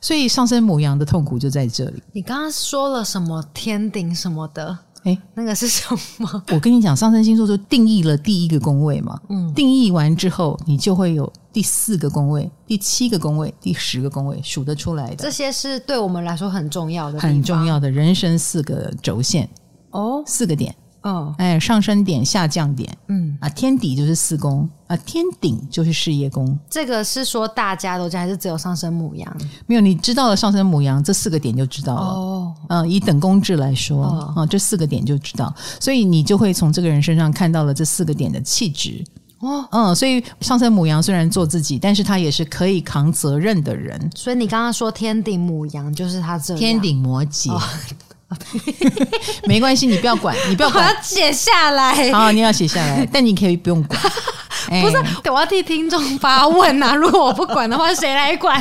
[0.00, 2.00] 所以上升母羊的痛苦就在这里。
[2.12, 4.78] 你刚刚说了什么天顶什么的？
[5.06, 5.82] 哎，那个是什
[6.18, 6.42] 么？
[6.50, 9.16] 我跟你讲，上升星座就定义了第一个宫位嘛。
[9.28, 15.16] 嗯，定义完之后，你就会有第四个宫位、第七个宫位、第十个宫位数得出来的。
[15.16, 19.48] 这些是对我们来说很重要的、很重要的人生四个轴线
[19.92, 20.74] 哦，四个点。
[21.06, 26.58] 哦，哎，上升点、下降点，嗯啊，天底就是四宫啊，天顶就是事业宫。
[26.68, 29.36] 这个是说大家都知道，还是只有上升母羊？
[29.66, 32.00] 没有，你知道了上升母羊这四个点就知道了。
[32.00, 39.04] 哦，嗯，以等宫制来说，哦、啊，这四个点就知道，所以你就会从这个人身上看到了这四个点的气质。
[39.38, 44.10] 哦，嗯，所以上升母羊虽然做自己，但是他也是可以扛责任的人。
[44.16, 47.52] 所以你刚刚说天顶母羊就是他这天顶摩羯。
[47.52, 47.62] 哦
[49.46, 52.12] 没关系，你不要管， 你不要管，我要写下来。
[52.12, 54.00] 好，你要写下来， 但你可以不用管。
[54.68, 54.96] 不是，
[55.30, 56.94] 我要替听众发问啊！
[56.94, 58.60] 如果我不管的话，谁来管？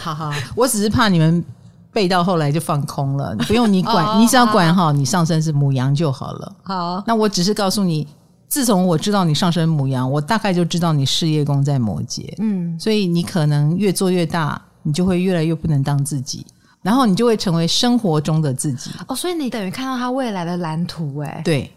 [0.00, 1.44] 好好，我只是怕你们
[1.92, 3.36] 背到后来就放空了。
[3.46, 6.52] 不用你管，你只要管好，你上升是母羊就好了。
[6.62, 8.08] 好，那我只是告诉你，
[8.48, 12.24] 自从我知道你上升母羊，我大概就知道你事业宫在摩羯。
[12.38, 16.46] 嗯，所以你可能越做越大，你就会越来越不能当自己。
[16.82, 18.90] 然后你就会成为生活中的自己。
[19.06, 21.72] 哦，所以你等于看到他未来的蓝图哎，对，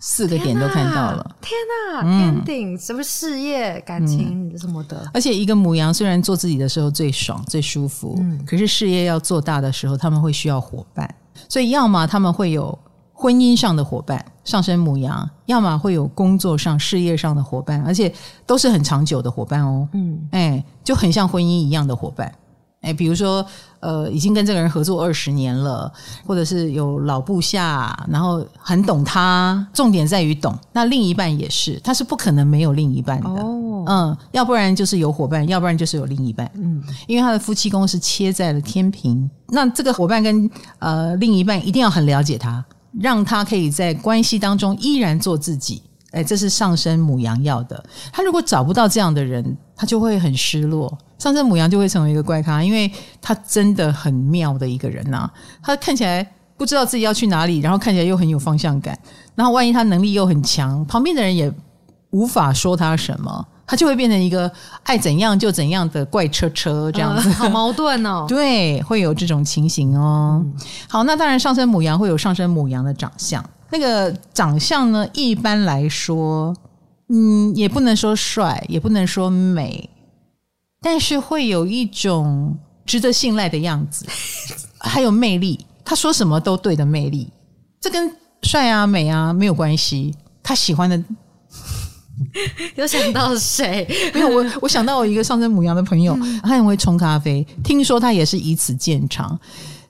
[0.00, 1.58] 四个点都看到了，天
[1.92, 11.12] 哪，天顶什么事业、感情什么的，而且一个母羊虽然做自己的时候最爽最舒服，嗯，可是事业要做大的时候，他们会需要伙伴，
[11.48, 12.78] 所以要么他们会有
[13.12, 18.12] 婚姻上的伙伴，上升母羊，要么会有工作上事业上的伙伴，而且
[18.46, 22.32] 都是很长久的伙伴哦，嗯，哎，就很像婚姻一样的伙伴。
[22.80, 23.44] 哎，比如说，
[23.80, 25.92] 呃，已经跟这个人合作二十年了，
[26.26, 30.56] 或者是有老部下，然后很懂他，重点在于懂。
[30.72, 33.28] 那另一半也是，他是不可能没有另一半的。
[33.28, 36.50] 哦，嗯，要不然就是有伙伴，要不然就是有另一半。
[36.54, 42.64] 嗯，因为他的夫妻宫是切在了天平，那这个伙伴跟呃另一半一定要很了解他，
[43.00, 45.82] 让他可以在关系当中依然做自己。
[46.12, 47.84] 哎，这是上升母羊要的。
[48.12, 50.96] 他如果找不到这样的人，他就会很失落。
[51.18, 52.90] 上升母羊就会成为一个怪咖，因为
[53.20, 55.32] 他真的很妙的一个人呐、啊。
[55.62, 58.98] 他看起来不知道自己要去哪里，然后看起来又很有方向感。
[59.34, 61.52] 然后万一他能力又很强，旁边的人也
[62.10, 64.50] 无法说他什么，他就会变成一个
[64.84, 68.24] 爱怎样就怎样的怪车车这样子，呃、好矛盾哦。
[68.30, 70.40] 对，会有这种情形哦。
[70.42, 70.54] 嗯、
[70.88, 73.44] 好，那当然上升母羊会有上升母羊的长相。
[73.70, 76.54] 那个长相呢，一般来说，
[77.08, 79.88] 嗯，也不能说帅，也不能说美，
[80.80, 84.06] 但是会有一种值得信赖的样子，
[84.78, 85.66] 还有魅力。
[85.84, 87.28] 他说什么都对的魅力，
[87.80, 90.14] 这跟帅啊美啊没有关系。
[90.42, 91.02] 他喜欢的，
[92.76, 93.86] 有想到谁？
[94.12, 99.38] 没有，我我想到我一个上升母羊的朋友，嗯、他很会冲咖啡，听说他也是以此见长。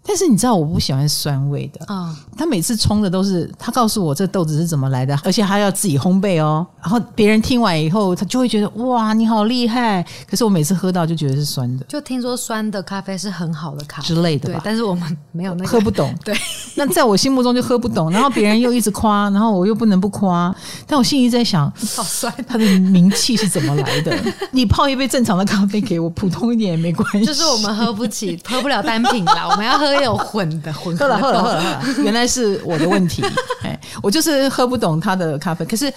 [0.09, 2.17] 但是你知道我不喜欢酸味的啊！
[2.35, 6.67] 他每次冲的都是他告诉我这豆子是怎么来的，而且还要自己烘焙哦。
[6.81, 10.03] 然后别人听完以后，他就会觉得哇，你好厉害！
[10.27, 11.85] 可是我每次喝到就觉得是酸的。
[11.85, 14.63] 就听说酸的咖啡是很好的咖啡之类的吧？
[14.65, 16.11] 但是我们没有那个 喝不懂。
[16.25, 16.35] 对，
[16.75, 18.11] 那在我心目中就喝不懂。
[18.11, 20.55] 然后别人又一直夸，然后我又不能不夸。
[20.87, 24.17] 但我心里在想，好酸，他的名气是怎么来的？
[24.53, 27.27] 你泡一杯正常的咖啡给我，普通一点也没关系。
[27.27, 29.47] 就是我们喝不起，喝不了单品啦。
[29.47, 29.98] 我们要喝。
[30.03, 33.23] 有混的，混喝了喝了喝了喝了， 原来是我的问题。
[33.63, 35.65] 哎，我就是喝不懂他的咖啡。
[35.65, 35.93] 可是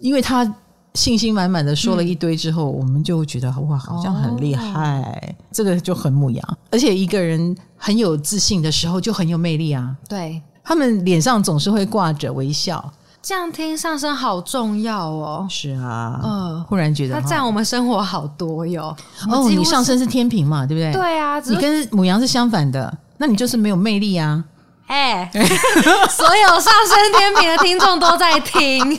[0.00, 0.50] 因为他
[0.94, 5.00] 信心满满的说了一堆之后，嗯、我们就觉得哇，好像很厉害。
[5.00, 9.94] 哦、这个就很母羊，而且一个人很有自信的时候就很有魅力啊。
[10.08, 12.92] 对，他们脸上总是会挂着微笑。
[13.20, 15.46] 这样听上身好重要哦。
[15.50, 18.96] 是啊，嗯，忽然觉得他占我们生活好多哟。
[19.28, 20.92] 哦，你上身是天平嘛，对不对？
[20.92, 22.96] 对啊，你跟母羊是相反的。
[23.18, 24.44] 那你就是没有魅力啊！
[24.88, 25.30] 哎，
[26.10, 28.98] 所有上升天平的听众都在听，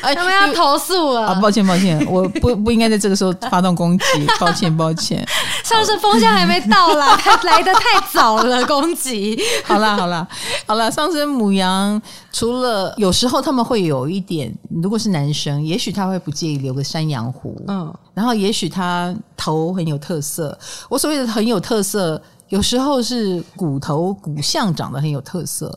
[0.00, 1.26] 他们要投诉了。
[1.26, 4.04] 啊，抱歉抱歉，我不不应该在这个时候发动攻击，
[4.38, 5.26] 抱歉抱歉。
[5.64, 9.42] 上升风向还没到啦， 来得太早了，攻击。
[9.64, 10.26] 好啦好啦
[10.64, 12.00] 好啦，上升母羊，
[12.32, 20.56] 除了有时候他们会有一点，如果是男生，也许他会不介意留个山羊胡，嗯，然后也许他头很有特色。
[20.88, 22.22] 我所谓的很有特色。
[22.50, 25.76] 有时候是骨头骨相长得很有特色，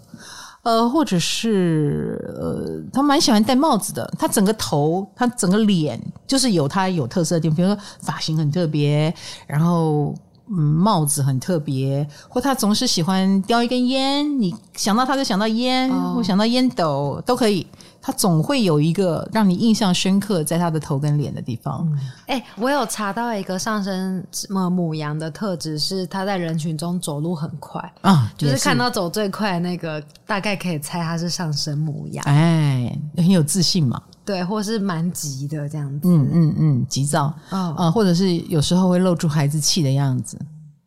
[0.63, 4.11] 呃，或者是呃，他蛮喜欢戴帽子的。
[4.19, 9.13] 他整个头，他整个脸，就是有他有特色的地方，比如说发型很特别，
[9.47, 10.13] 然后
[10.49, 14.41] 嗯，帽子很特别，或他总是喜欢叼一根烟。
[14.41, 17.65] 你想到他就想到烟，或想到烟斗都可以。
[18.05, 21.89] 他总会有一个让你印象深刻，在他的头跟脸的地方。
[22.27, 24.21] 哎、嗯欸，我有查到一个上升
[24.69, 32.21] 母羊的特质是他在人群中走路很快啊，就是看到走最快的那个，大概可以猜他是上升母羊。
[32.25, 34.01] 哎，很有自信嘛。
[34.25, 36.07] 对，或是蛮急的这样子。
[36.09, 40.37] 嗯嗯嗯，急躁啊、呃，或者是有时候会露出孩子气的样子。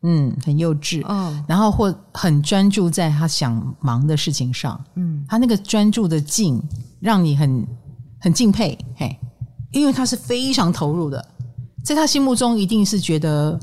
[0.09, 1.03] 嗯，很幼稚。
[1.05, 4.81] 嗯，然后或很专注在他想忙的事情上。
[4.95, 6.61] 嗯，他那个专注的劲
[7.01, 7.67] 让你很
[8.21, 8.77] 很敬佩。
[8.95, 9.19] 嘿，
[9.71, 11.23] 因为他是非常投入的，
[11.83, 13.59] 在他心目中一定是觉得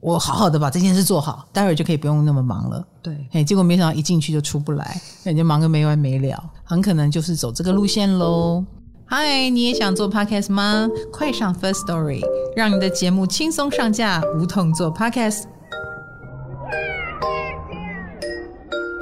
[0.00, 2.86] 我好好的把这件事做好，待会儿就可以不用那么忙了。
[3.02, 8.64] 对，嘿，结果没想到一进去就出不来，那你就忙个没完没了，很可能就是走这个路线喽。
[9.06, 10.88] 嗨，你也想做 podcast 吗？
[11.12, 12.22] 快上 First Story，
[12.54, 15.46] 让你的节目轻松上架，无痛做 podcast。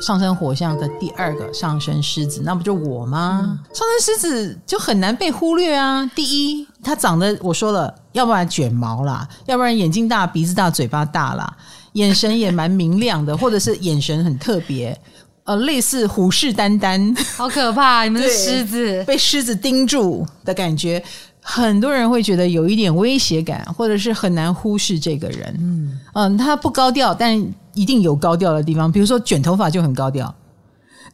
[0.01, 3.41] 上升火象的第二个上升狮子，那不就我吗？
[3.43, 6.09] 嗯、上升狮子就很难被忽略啊！
[6.15, 11.57] 第一，他长得我说了，要不然卷毛啦，要不然眼睛大、鼻子大、嘴巴大啦，
[11.95, 14.97] 眼神也蛮明亮的，或者是眼神很特别，
[15.45, 18.05] 呃，类似虎视眈眈，好可怕！
[18.05, 21.03] 你们是狮子，被狮子盯住的感觉，
[21.43, 25.57] 很多人会觉得有一点威胁感，或者是很难忽视这个人。
[25.59, 27.53] 嗯嗯，他不高调，但。
[27.81, 30.35] 一定有高调的地方，比如说卷头发就很高调。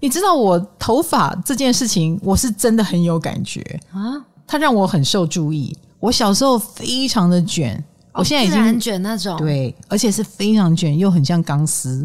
[0.00, 3.60] 你知道我头发这件事情，我是真的很有感觉
[3.92, 5.76] 啊，它让我很受注意。
[6.00, 7.76] 我小时候非常的卷，
[8.12, 12.04] 哦、我现在已经很卷那种，对，而且是非常卷，又很像钢丝。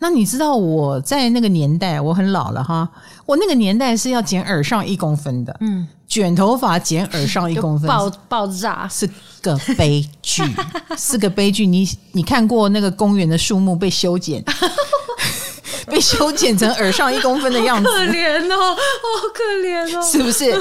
[0.00, 2.88] 那你知道我在那个年代，我很老了哈，
[3.26, 5.86] 我那个年代是要剪耳上一公分的，嗯。
[6.08, 9.08] 卷头发剪耳上一公分，爆爆炸是
[9.40, 10.42] 个悲剧，
[10.98, 11.64] 是个悲剧。
[11.70, 14.42] 你你看过那个公园的树木被修剪，
[15.86, 20.52] 被修剪成耳上一公分的样子，可怜哦，好可怜哦，是不是？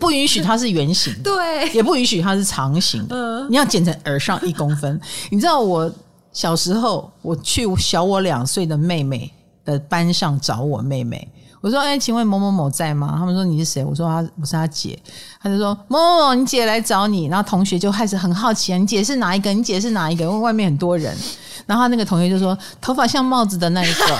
[0.00, 3.06] 不允许它是圆形，对，也不允许它是长形。
[3.48, 5.00] 你要剪成耳上一公分。
[5.30, 5.88] 你知道我
[6.32, 9.32] 小时候，我去小我两岁的妹妹
[9.64, 11.28] 的班上找我妹妹。
[11.60, 14.98] 我说：“哎，请问某某某在吗？”他们说：“你是谁？”我说：“他我是他姐。”
[15.42, 19.52] 他就说：“某某某，你姐来找你。”然后同学就开始很好奇啊，你姐是哪一个？
[19.52, 20.24] 你姐是哪一个？
[20.24, 21.14] 因为外面很多人。
[21.66, 24.04] 然后那个同学就说：“头发像帽子的那一个。”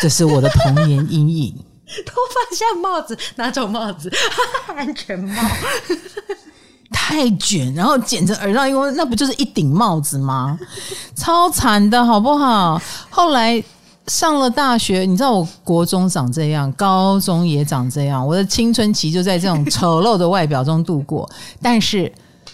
[0.00, 1.64] 这是我的童年阴影。
[2.06, 4.08] 头发像帽子，哪种帽子？
[4.76, 5.42] 安全帽。
[6.96, 10.56] 太卷，然后剪成耳罩，因为那不就是一顶帽子吗？
[11.16, 12.80] 超惨的，好不好？
[13.10, 13.62] 后来
[14.06, 21.28] 上了大学，你知道我国中长这样，高中也长这样，我的青春期就在这种丑陋的外表中度过。
[21.60, 22.10] 但是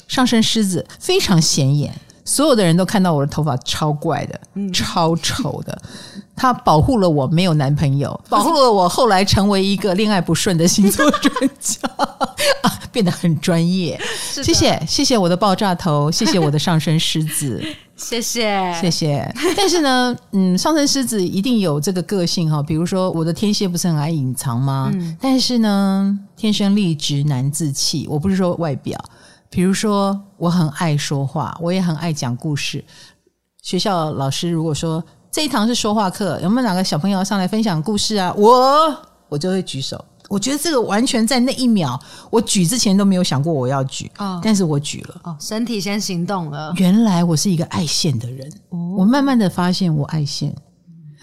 [0.08, 4.40] 上身狮子非常显眼，所有的人都看到我的头发超怪的，
[4.72, 5.80] 超丑的。
[6.36, 11.78] 他保护了我没有男朋友， 保护了我后来成为一个恋爱不顺的星座专家
[12.62, 14.00] 啊，变得很专业。
[14.32, 17.62] 谢谢谢谢我的爆炸头，谢谢我的上升狮子，
[17.94, 19.34] 谢谢谢谢。
[19.54, 24.90] 但是呢，嗯，上升狮子一定有这个个性哈，比如说我的天蝎不是很爱隐藏吗？
[24.94, 28.06] 嗯，但是呢，天生丽质难自弃。
[28.08, 28.98] 我不是说外表，
[29.50, 32.82] 比如说我很爱说话，我也很爱讲故事。
[33.60, 35.04] 学校老师如果说。
[35.32, 38.34] 这一堂是说话课，有没有哪个小朋友要上来分享故事啊？
[38.36, 38.92] 我
[39.28, 40.04] 我就会举手。
[40.28, 41.96] 我觉得这个完全在那一秒，
[42.32, 45.20] 我举之前都没有想过我要举，哦、但是我举了。
[45.22, 46.72] 哦，身体先行动了。
[46.78, 48.52] 原来我是一个爱现的人。
[48.70, 50.52] 哦、我慢慢的发现我爱现，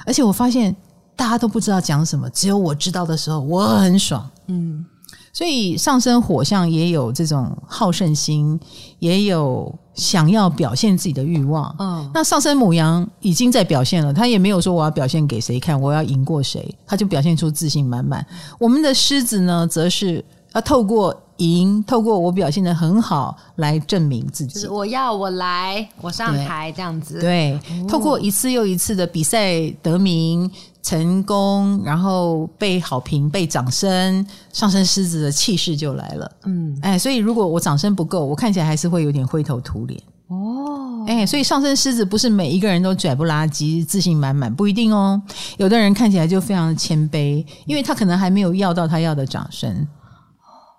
[0.05, 0.73] 而且我发现
[1.13, 4.25] 大家都不知道讲什么，只有我知道的时候，我很爽。
[4.45, 4.85] 嗯。
[5.33, 8.59] 所以上升火象也有这种好胜心，
[8.99, 11.75] 也有想要表现自己的欲望。
[11.79, 18.25] 嗯，那上升母羊已经在表现了，他也没有说我要表现给谁看，我要赢过谁，他就表现出自信满满。
[18.59, 24.55] 我们的狮子呢，则是要透过赢，透过我表现的很好来证明自己。
[24.55, 27.19] 就是我要我来，我上台这样子。
[27.19, 30.49] 对，对，透过一次又一次的比赛得名。
[30.83, 36.31] 成功，然后被好评、被掌声，上升狮子的气势就来了。
[36.45, 40.01] 嗯，哎，所以如果我掌声不够，我看起来还是会有点灰头土脸。
[40.27, 45.21] 哦，哎，所以上升狮子不是每一个人都拽不拉几、自信满满，不一定哦。
[45.57, 49.85] 有的人看起来就非常的谦卑，因为他可能还没有要到他要的掌声。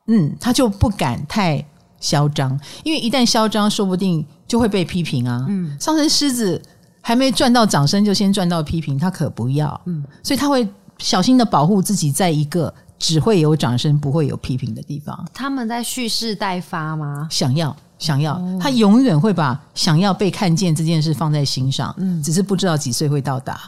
[0.08, 1.64] 嗯，他就不敢太
[2.00, 5.46] 嚣张，因为一旦嚣张，说不定就会被批评啊。
[5.48, 6.60] 嗯，上升狮子。
[7.00, 9.80] 还没赚到掌声就先赚到批评，他可不要。
[9.86, 15.26] 嗯，所以他会小心的保护自己，在一个只会有掌声不会有批评的地方。
[15.32, 17.26] 他们在蓄势待发吗？
[17.30, 21.94] 想要，想要，哦、他永远会把想要被看见这件事放在心上。
[21.96, 23.58] 嗯，只是不知道几岁会到达。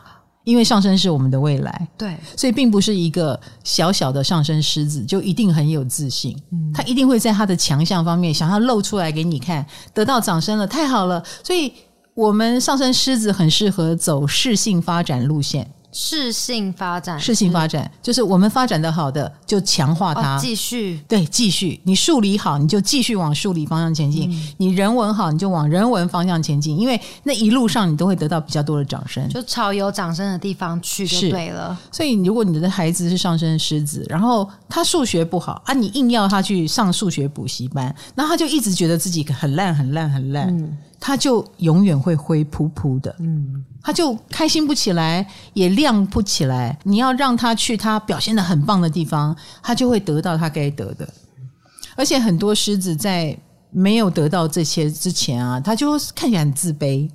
[0.45, 11.73] 因为上升是我们的未来，对，所以并不是一个小小的上升狮子就一定很有自信，嗯，他一定会在他的强项方面想要露出来给你看，得到掌声了，太好了，所以
[12.15, 15.71] 我们上升狮子很适合走势性发展路线。
[15.93, 21.01] 适性发展，适性发展就是我们发展的好的就强化它，继续。
[21.09, 26.79] 对，继续你数理好，你就继续往数理方向前进；你人文好，你就往人文方向前进。
[26.79, 31.77] 因为那一路上你都会得到比较多的掌声，就朝有掌声的地方去就对了。
[31.91, 40.49] 所以，如果你的孩子是上升狮子，然后他数学不好啊，你硬要他去上数学补习班，那他就一直觉得自己很烂、很烂、很烂。
[40.49, 40.77] 嗯。
[41.03, 46.79] 他就永远会灰扑扑的，嗯，他就开心不起来，也亮不起来。
[46.85, 51.09] 你要让他去他表现的很棒的地方，他就会得到他该得的。
[51.97, 53.37] 而且很多狮子在
[53.71, 57.09] 没有得到这些之前啊，他就看起来很自卑，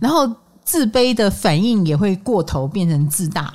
[0.00, 0.28] 然后
[0.64, 3.52] 自卑的反应也会过头，变成自大。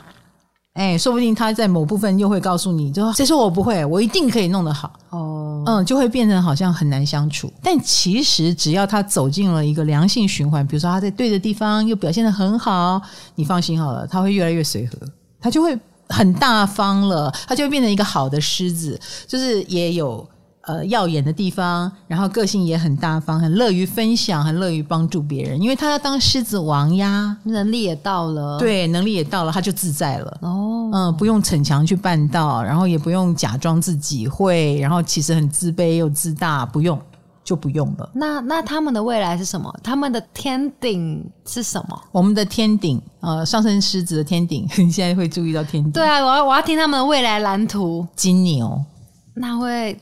[0.74, 3.86] 哎，说不定他在某部分又会告诉你，就说：“谁说我不会？
[3.86, 5.35] 我一定可以弄得好。”哦，
[5.66, 7.52] 嗯，就会变成好像很难相处。
[7.62, 13.02] 但其实只要他走进了一个良性循环，比如说他在对的地方又表现得很好，
[13.36, 14.98] 你放心好了，他会越来越随和，
[15.40, 15.78] 他就会
[16.10, 20.28] 很大方了，他就会变成一个好的狮子，就是也有。
[20.68, 30.38] 呃，耀眼的地方，然后个性也很大方，很乐于分享，很乐于帮助别人，因为他要当狮子王呀，能力也到了，对，能力也到了，他就自在了。
[30.42, 37.00] 哦，嗯，不用逞强去办到，然后也不用假装自己会，然后其实很自卑又自大，不用
[37.44, 38.10] 就不用了。
[38.16, 39.72] 那那他们的未来是什么？
[39.84, 42.02] 他们的天顶是什么？
[42.12, 45.92] 我们的天顶，呃，上升狮子的天顶，你 现在会注意到天顶？
[45.92, 48.08] 对啊，我要我要听他们的未来蓝图。
[48.16, 48.84] 金牛，
[49.36, 49.96] 那会。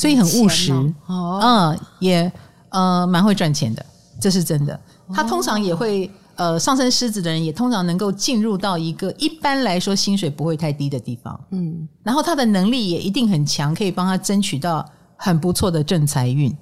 [0.00, 0.72] 所以很务实，
[1.08, 2.32] 哦、嗯，也
[2.70, 3.84] 呃蛮会赚钱的，
[4.18, 4.80] 这是真的。
[5.12, 14.82] 他通常也会呃上升狮子的人，也通常能够进入到一个一般来说薪水不会太低的地方，嗯，然后他的能力也一定很强，可以帮他争取到
[15.16, 16.56] 很不错的正财运。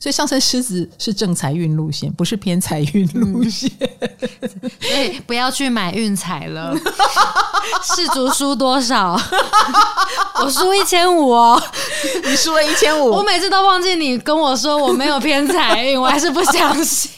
[0.00, 3.68] 所以上升狮子是正财运路线，不是偏财运路线。
[3.80, 6.72] 嗯、 所以不要去买运彩了。
[7.82, 9.20] 世足输多少？
[10.40, 11.60] 我输一千五哦。
[12.24, 13.10] 你输了一千五。
[13.10, 17.10] 我每次都忘记你跟我说我没有偏财运，我还是不相信。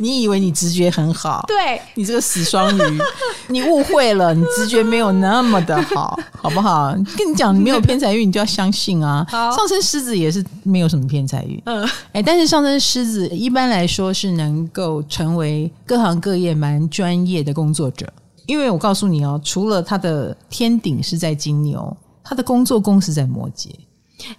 [0.00, 1.44] 你以为你直觉很好？
[1.46, 3.00] 对，你这个死双鱼，
[3.46, 6.92] 你误会了，你直觉没有那么的好，好不好？
[7.16, 9.24] 跟你讲，你没有偏财运，你就要相信啊。
[9.30, 11.62] 上升狮子也是没有什么偏财运。
[11.66, 12.23] 嗯，哎。
[12.24, 18.10] 但是上升狮子一般来说是能够成为各行各业蛮专业的工作者，
[18.46, 23.68] 因为我告诉你哦，除了他的天顶是在金牛，他的工作宫是在摩羯，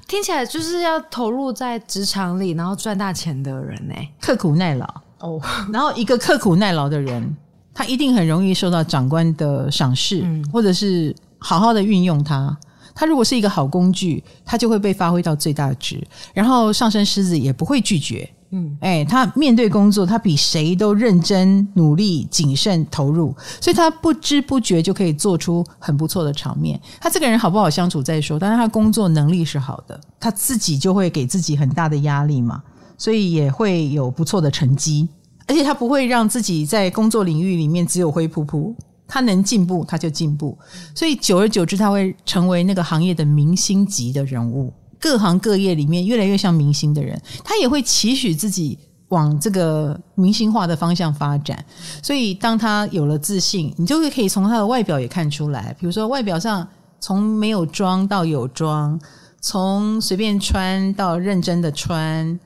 [0.08, 4.86] 听起来就是要投入在职场里，然后赚大钱的人呢，刻苦耐劳
[5.20, 5.40] 哦。
[5.72, 7.36] 然后一个刻苦耐劳的人，
[7.74, 12.58] 他一定很容易受到长官的赏识，嗯、或者是好好的运用他。
[12.96, 16.02] 他如果是一个好工具，他就会被发挥到最大值。
[16.34, 26.80] 然后上升狮子也不会拒绝，嗯，哎，他面对工作，他比谁都认真、努力、谨慎、投入，所以他不知不觉就可以做出很不错的场面。
[27.02, 32.64] 他这个人好不好相处再说，但是他工作能力是好的，他自己就会给自己很大的压力嘛，
[32.98, 35.10] 所以也会有不错的成绩，
[35.48, 38.74] 而且他不会让自己在工作领域里面只有灰扑扑。
[39.08, 40.58] 他能进步，他就进步，
[40.96, 44.74] 所以久而久之，他会成为那个行业的明星级的人物。
[44.98, 48.80] 各行各业里面越来越像明星的人，他也会期许自己
[49.10, 51.64] 往这个明星化的方向发展。
[52.02, 55.76] 所以，当他有了自信，你就会可以从他的外表也看出来。
[55.80, 56.68] 比如说，外表上
[57.00, 59.00] 从没有妆到有妆，
[59.42, 62.40] 从随便穿到认真的穿，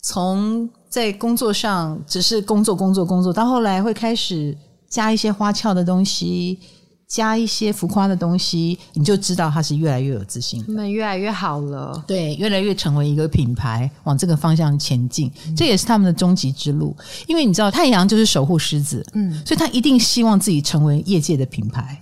[0.00, 4.56] 从在工作上只是工作工作工作，到后来会开始。
[4.88, 6.58] 加一些花俏的东西，
[7.06, 12.02] 加一些浮夸的东西，你就知道他是越来越有自信，他们越来越好了。
[12.06, 16.96] 对，越来越成为一个品牌，往这个方向前进，嗯、这也是他们的终极之路。
[17.26, 21.98] 因为你知道，太阳就是守护狮子，嗯，所以他一定希望自己成为业界的品牌。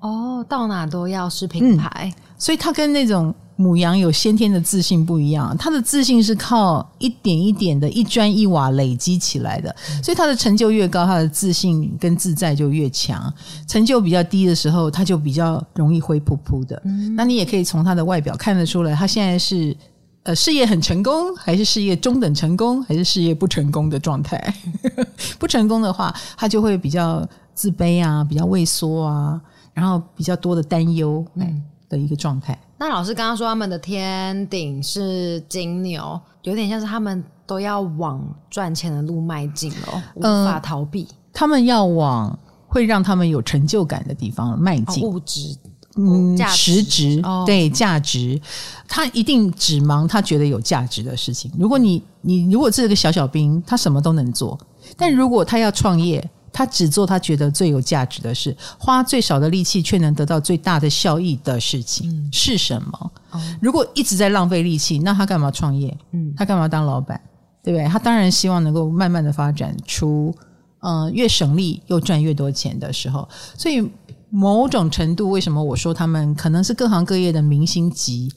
[0.00, 3.34] 哦，到哪都要是品牌，嗯、所以他跟那种。
[3.58, 13.32] 牡羊有先天的自信不一样，它的自信是靠一点一点的一砖一瓦累积起来的，所以他的成就越高，他的自信跟自在就越强。
[13.66, 16.80] 成就比较低的时候，他就比较容易灰扑扑的。
[16.84, 19.76] 嗯、那你也可以从他的外表看得出来，他现在是
[20.22, 24.54] 呃事业很成功，还是事业中等成功，还是事业不成功的状态？
[25.36, 29.40] 不成功的话，他就会比较自卑啊，比较畏缩啊，
[29.74, 32.56] 然后比较多的担忧，嗯，的一个状态。
[32.78, 41.02] 那老师刚刚说他们的天顶是金牛，有点像是他们都要往赚钱的路迈进了，无法逃避。
[41.10, 45.04] 呃，他们要往会让他们有成就感的地方迈进。
[45.04, 45.56] 哦、物质，
[45.96, 48.40] 嗯，价值实质，哦、对价值，
[48.86, 51.50] 他一定只忙他觉得有价值的事情。
[51.58, 54.56] 如果你你如果是个小小兵，他什么都能做；
[54.96, 56.24] 但如果他要创业，
[56.58, 63.12] 他只做他觉得最有价值的事，花最少的力气却能得到最大的效益的事情、嗯、是什么？
[63.30, 65.96] 哦、如果一直在浪费力气，那他干嘛创业？
[66.10, 67.20] 嗯，他干嘛当老板？
[67.62, 67.86] 对不对？
[67.86, 70.34] 他当然希望能够慢慢的发展出，
[70.80, 73.28] 嗯、呃，越省力又赚越多钱的时候。
[73.56, 73.88] 所以
[74.28, 78.32] 某种程度，为什么我说他们可能是各行各业的明星级？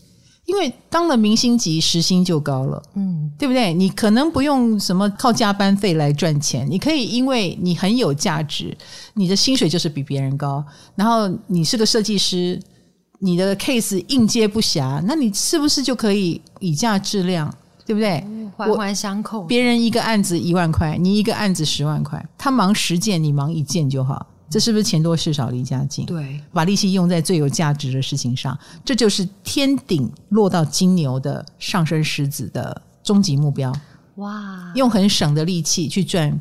[0.52, 3.74] 因为当了明星级，时薪就高了，嗯，对不对？
[3.74, 8.78] 你可能不用什么靠加班费来赚钱，你可以因为你很有价值，
[9.14, 10.62] 你的薪水就是比别人高。
[10.93, 12.60] 然后你是个设计师，
[13.20, 17.49] 你的 case 应接不暇，那你是不是就可以以价质量，
[17.86, 18.22] 对不对？
[18.58, 19.43] 环环相扣。
[19.43, 24.28] 别人一个案子一万块，你一个案子十万块，他忙十件，你忙一件就好。
[24.52, 26.06] 这是不是钱多事少离家近？
[26.06, 33.74] 对，把力气用在最有价值的事情上，这就是天顶落到金牛的上升狮子的终极目标。
[34.16, 34.72] 哇！
[34.76, 36.38] 用很省的力气去赚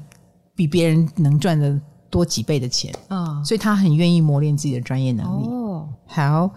[0.56, 1.80] 比别人能赚的
[2.11, 2.92] 多几倍的钱。
[3.11, 5.46] 嗯，所以他很愿意磨练自己的专业能力。
[5.46, 6.50] 哦，好，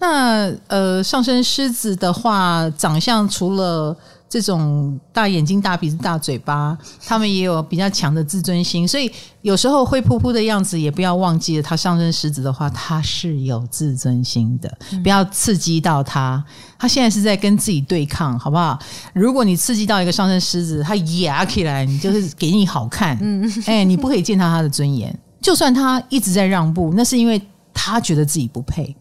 [0.00, 3.96] 那呃，上升狮子的话，长相除了。
[4.28, 9.10] 这种大眼睛、大鼻子、大嘴巴，他们也有比较强的自尊心，所以
[9.42, 11.62] 有时候灰扑扑的样子也不要忘记了。
[11.62, 16.44] 他上升狮子的话，他是有自尊心的，不要刺激到他。
[16.78, 18.78] 他现在是在跟自己对抗，好不好？
[19.14, 23.16] 如果你刺激到一个上升狮子，他牙起来，你就是给你好看。
[23.22, 25.16] 嗯， 哎，你不可以践踏他的尊严。
[25.40, 27.40] 就算他一直在让步，那是因为
[27.72, 28.94] 他觉得自己不配。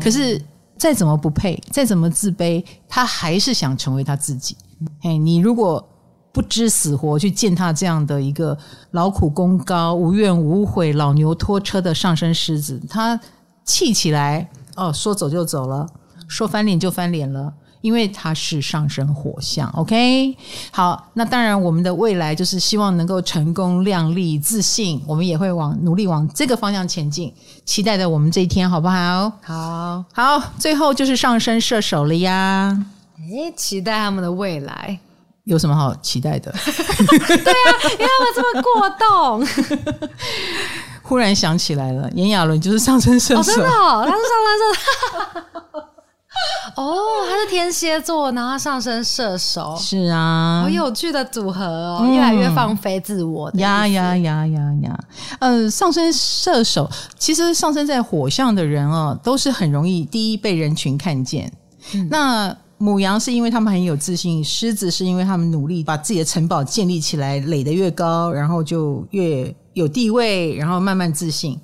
[0.00, 0.40] 可是。
[0.82, 4.56] 再怎么不配，再怎么自卑，他还是想成为他自己。
[5.02, 5.88] 哎，你如果
[6.32, 8.58] 不知死活去践踏这样的一个
[8.90, 13.20] 劳苦功高、无怨无悔、老牛拖车的上升狮子，他
[13.64, 15.86] 气起来哦，说走就走了，
[16.26, 17.54] 说翻脸就翻脸了。
[17.82, 20.34] 因为它是上升火象，OK，
[20.70, 29.30] 好，那当然我们的未来就是希望能够成功、亮丽、自信，我们也会往努力往这个方向前进，期待着我们这一天，好不好？
[29.42, 32.84] 好，好，最后就是上升射手了呀，
[33.28, 34.98] 诶，期待他们的未来，
[35.44, 36.52] 有什么好期待的？
[36.54, 40.08] 对啊，因为他们这么过动，
[41.02, 45.88] 忽然想起来了，炎亚纶就是上升射手，哦、真的、哦，他是上升射手。
[46.76, 46.96] 哦，
[47.28, 55.04] 他是天蝎座，然后上升射手，是啊，好有趣的组合哦，嗯、越来越放飞自我呀呀呀呀呀！
[55.40, 61.52] 呃，上升射手其实上升在火象的人哦，都是很容易第一被人群看见。
[61.94, 71.60] 嗯、那母羊是因为他们很有自信，狮子是因为他们努力把自己的城堡建立起来，垒得越高，然后就越有地位，然后慢慢自信。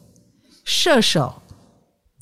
[0.64, 1.32] 射手，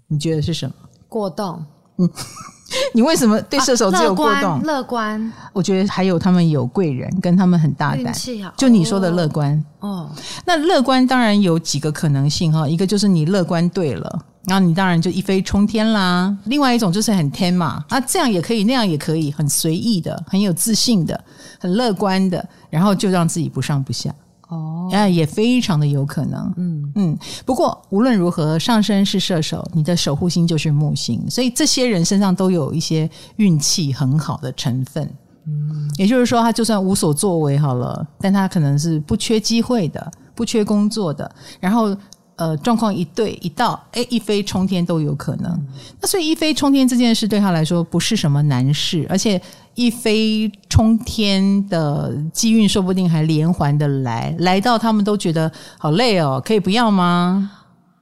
[0.09, 0.75] 你觉得是什么？
[1.09, 1.65] 过动。
[1.99, 2.11] 嗯，
[2.93, 4.63] 你为什么对射手只有过动？
[4.63, 8.15] 乐观，我觉得还有他们有贵人，跟他们很大胆。
[8.57, 10.11] 就你说的乐观哦，
[10.45, 16.37] 那乐观当然有几个可能性哈，一个就是你乐观对了，然后你当然就一飞冲天啦。
[16.45, 21.19] 另外一种就是很天嘛，啊，这样也可以，那样也可以，很随意的，很有自信的，
[21.59, 24.15] 很乐观的，然后就让自己不上不下。
[24.49, 27.19] 哦，啊，也非常的有可能，嗯嗯。
[27.45, 35.09] 不过无论如何，上升是射手，你的守护星就是木星，所以这些人身上都有一些运气很好的成分。
[35.47, 41.31] 嗯，也就是说，他就算无所作为好了，但他可能是不缺机会的，不缺工作的，
[41.61, 41.97] 然后。
[42.39, 45.51] 呃，状况一对一到，哎，一飞冲天都有可能。
[45.53, 45.67] 嗯、
[46.03, 49.41] 那所以一飞冲天这件事对他来说不是什么难事，而且
[49.77, 57.53] 一飞冲天的机运说不定还连环的来，来到他们都觉得好累哦，可以不要吗？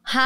[0.02, 0.20] 哈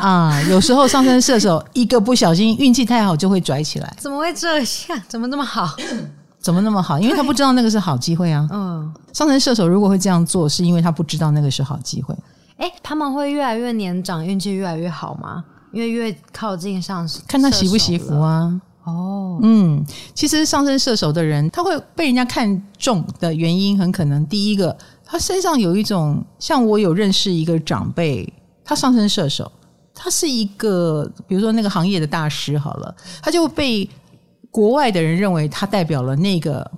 [0.00, 3.94] 啊，有时候上升射手一个不小心运气太好就会拽起来。
[3.98, 5.02] 怎么会这样？
[5.08, 5.74] 怎么那么好？
[6.38, 6.98] 怎么那么好？
[6.98, 8.46] 因为他不知道那个是好机会啊。
[8.52, 12.14] 嗯，上升射手如果会这样做，是因为他不知道那个是好机会。
[12.58, 15.44] 哎，他们会越来越年长，运气越来越好吗？
[15.72, 18.60] 因为越靠近上升，看他习不习福啊。
[18.86, 19.84] 哦，嗯，
[20.14, 28.32] 其实上升射手的人，他会被人家看中的原因，很可能第一个，他身上有一种像我有认识一个长辈，
[28.64, 29.50] 他上升射手，
[29.92, 33.88] 他是一个比如说那个行业的大师好了，他就被
[34.52, 36.70] 国外的人认为他代表了那个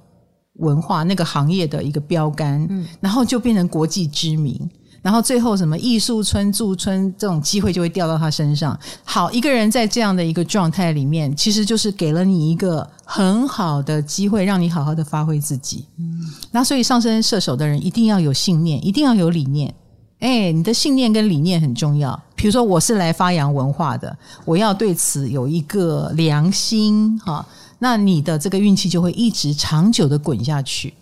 [0.54, 4.68] 文化、那个行业的一个标杆，嗯，然后就变成国际知名。
[5.08, 8.78] 然后最后什么艺术村驻村这种机会就会掉到他身上。
[9.04, 15.86] 好，一个人在这样的一个状态里面，其实就是给了你一个很好的机会，让你好好的发挥自己。
[15.96, 19.74] 嗯，那所以上升射手的人一定要有信念，一定要有理念。
[20.18, 22.22] 哎，你的信念跟理念很重要。
[22.36, 27.46] 比如说，我是来发扬文化的，我要对此有一个良心哈。
[27.78, 30.92] 那你的这个运气就会一直长久的滚下去。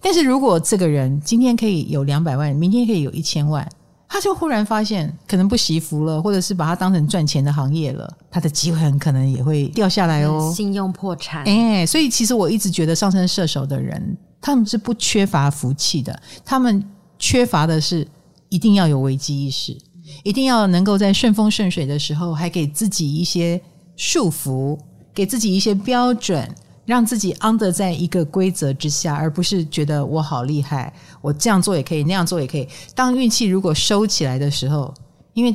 [0.00, 3.68] 但是如果这个人今天可以有两百万，明天可以有一千万，
[4.08, 10.52] 他就忽然发现可能不惜福了，或者是把它当成赚钱的行业了，他的机会很可能也会掉下来哦。
[10.54, 11.44] 信用破产。
[11.44, 16.84] 哎，所以其实我一直觉得上升射手的人，他们是不缺乏福气的，他们
[17.18, 18.06] 缺乏的是
[18.48, 19.76] 一定要有危机意识，
[20.22, 23.60] 一定要能够在顺风顺水的时候，还给自己一些
[23.96, 24.78] 束缚。
[25.16, 26.46] 给自己一些标准，
[26.86, 32.66] 让自己 under 在一个规则之下，而不是觉得我好厉害，我这样做也可以，那样做也可以。
[32.94, 34.94] 当运气如果收起来的时候，
[35.34, 35.54] 因为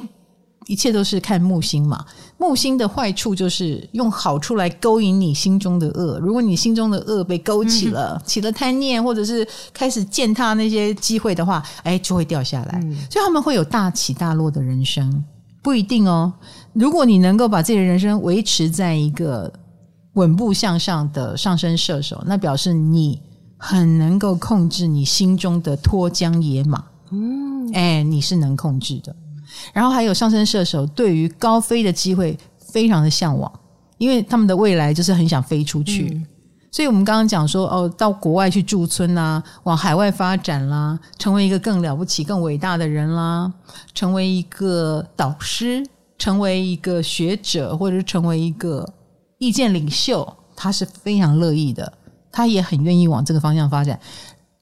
[0.68, 2.06] 一切都是看木星嘛，
[2.38, 6.20] 木星的坏处就是用好处来勾引你心中的恶。
[6.20, 12.80] 如果你心中的恶被勾起了，嗯、起了贪念，或者是开始践踏那些机会的话，哎，就会掉下来。
[12.84, 15.24] 嗯、所以他们会有大起大落的人生。
[15.64, 16.32] 不一定哦。
[16.74, 19.52] 如果你能够把自己的人生维持在一个
[20.14, 23.22] 稳步向上的上升射手，那表示你
[23.58, 26.84] 很能够控制你心中的脱缰野马。
[27.12, 29.16] 嗯，哎，你是能控制的。
[29.74, 33.52] 然后还有上升射手对于高飞的机会非常的向往，
[33.98, 36.10] 因为他们的未来就是很想飞出去。
[36.14, 36.26] 嗯
[36.74, 43.52] 所以，我们刚刚讲说，哦，到国外去驻村啦，往海外发展啦，成为一个更了不起、更伟大的人啦，
[43.94, 45.86] 成为一个导师，
[46.18, 48.88] 成为一个学者，或者是成为一个
[49.42, 51.92] 意见领袖，他是非常乐意的，
[52.32, 54.00] 他也很愿意往这个方向发展。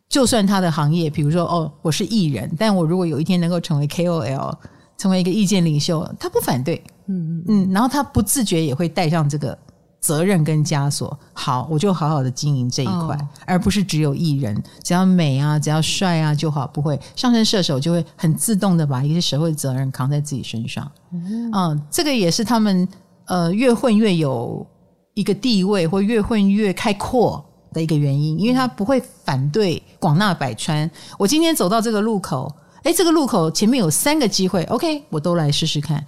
[0.07, 4.55] 就算他的行业，比如说，哦，我是艺人，但我如果有一天能够成为 KOL，
[4.97, 9.57] 成为一个意见领袖，他不反对，嗯嗯嗯，然后他不自觉也会带上这个。
[10.01, 16.65] 责任跟枷锁，好，我就好好的经营这一块，哦、而不是只有艺人，只要美啊，只要帅啊就好。
[16.67, 20.89] 不会，上升射手就会很自动的把一些社会责任扛在自己身上。
[21.11, 22.88] 嗯，嗯，这个也是他们
[23.30, 24.65] 呃越混越有
[25.13, 30.89] 一个地位，或越混越开阔的一个原因，因为他不会反对广纳百川。
[31.17, 32.51] 我今天走到这个路口，
[32.84, 36.03] 诶，这个路口前面有三个机会，OK，我都来试试看。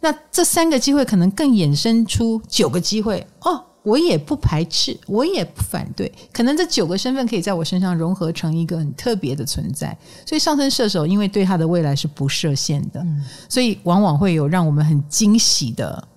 [0.00, 9.96] 那这三个机会可能更衍生出九个机会哦，我也不排斥，我也不反对，可能这九个身份可以在我身上融合成一个很特别的存在。
[10.26, 16.08] 所以上升射手因为对他的未来是不设限的，嗯、所以往往会有让我们很惊喜的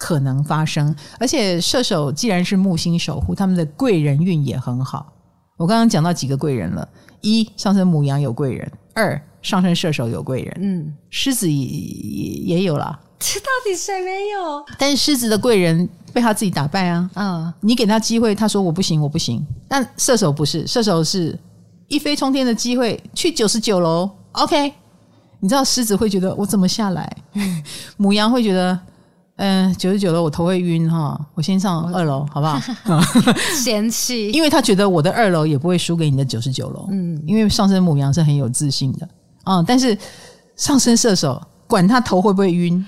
[0.00, 0.96] 可能发生。
[1.18, 5.12] 而且射手既然是木星守护，他们的贵人运也很好。
[5.58, 6.88] 我刚刚讲到几个贵人了：
[7.20, 12.98] 一，上升母羊有贵人；二，上升射手有贵人；嗯，狮子也也有了。
[13.18, 14.64] 这 到底谁没有？
[14.78, 17.10] 但是狮子的贵人被他自己打败啊！
[17.14, 19.46] 嗯，你给他机会，他说我不行，我不行。
[19.68, 21.38] 但射手不是，射手是
[21.88, 24.08] 一飞冲天的机会，去九十九楼。
[24.32, 24.72] OK，
[25.40, 27.14] 你知道狮子会觉得我怎么下来？
[27.98, 28.80] 母羊会觉得，
[29.40, 32.60] 嗯，九十九楼我头会晕哈，我先上二楼好不好？
[33.56, 36.88] 嫌弃， 因为他觉得我的二楼也不会输给你的九十九楼。
[36.90, 39.08] 嗯，因为上升母羊是很有自信的
[39.44, 39.96] 啊、嗯，但是
[40.56, 42.84] 上升射手管他头会不会晕。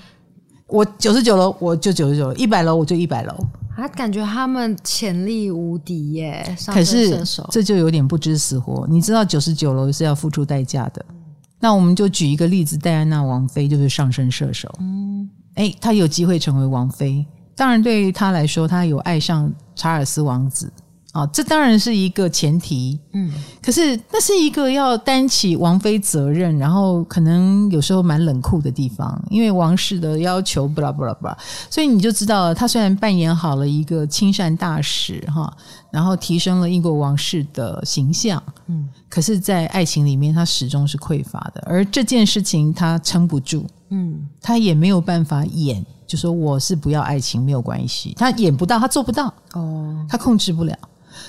[0.67, 3.33] 我九十九楼，我就九十九楼；一百楼，我就一百楼。
[3.75, 6.55] 他感觉他们潜力无敌耶！
[6.67, 8.85] 可是这就有点不知死活。
[8.87, 11.03] 你知道九十九楼是要付出代价的。
[11.09, 11.15] 嗯、
[11.59, 14.71] 那我们就举一个例子，戴安娜王妃就是上升射手。
[14.79, 17.25] 嗯，哎，她有机会成为王妃。
[17.55, 20.71] 当然，对于她来说，她有爱上查尔斯王子。
[21.13, 23.31] 啊，这当然是一个前提，嗯，
[23.61, 31.37] 可是那是一个要担起王妃责任，然后可能有时候蛮冷酷的地方，因为王室的要求，不啦不啦不啦，
[31.69, 35.55] 所以你就知道了，他虽然扮演好了一个亲善大使哈，
[35.93, 50.75] 然后提升了英国王室的形象，嗯，可是，在爱情里面，他始终是匮乏的，而这件事情他撑不住，嗯，他也没有办法演，就说我是不要爱情没有关系，他演不到，他做不到，哦，他控制不了。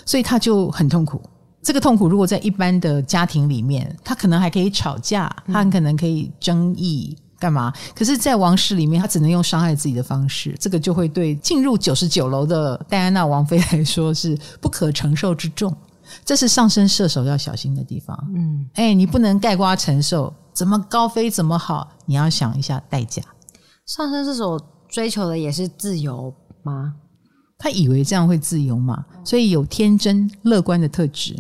[0.07, 1.21] 所以他就很痛苦。
[1.61, 7.73] 这个痛苦如果在一般的家庭里面，他可能还可以吵架，他很可能可以争议干嘛？
[7.95, 10.55] 可是，在王室里面，他只能用伤害自己的方式。
[10.59, 15.75] 这个就会对进入九十九楼的戴安娜王妃来说是不可承受之重。
[16.25, 18.17] 这是上升射手要小心的地方。
[18.35, 21.89] 嗯，哎，你不能盖瓜承受，怎么高飞怎么好？
[22.07, 23.23] 你要想一下代价。
[23.87, 26.33] 上升射手追求的也是自由
[26.63, 26.95] 吗？
[27.59, 31.35] 他以为这样会自由嘛，所以有天真乐观的特质。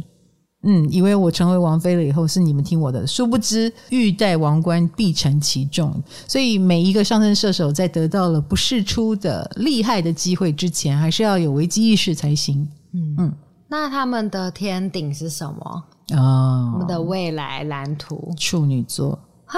[0.64, 6.02] 嗯，以为我成为王妃了以后是你们听我的，殊不知欲戴王冠必承其重。
[6.26, 12.66] 所以每一个上升射手在得到了不世出的厉害的机会之前，还是要有危机意识才行。
[12.92, 13.32] 嗯嗯，
[13.68, 15.84] 那他们的天顶是什么？
[16.16, 19.18] 哦，我们的未来蓝图，处女座。
[19.46, 19.56] 啊，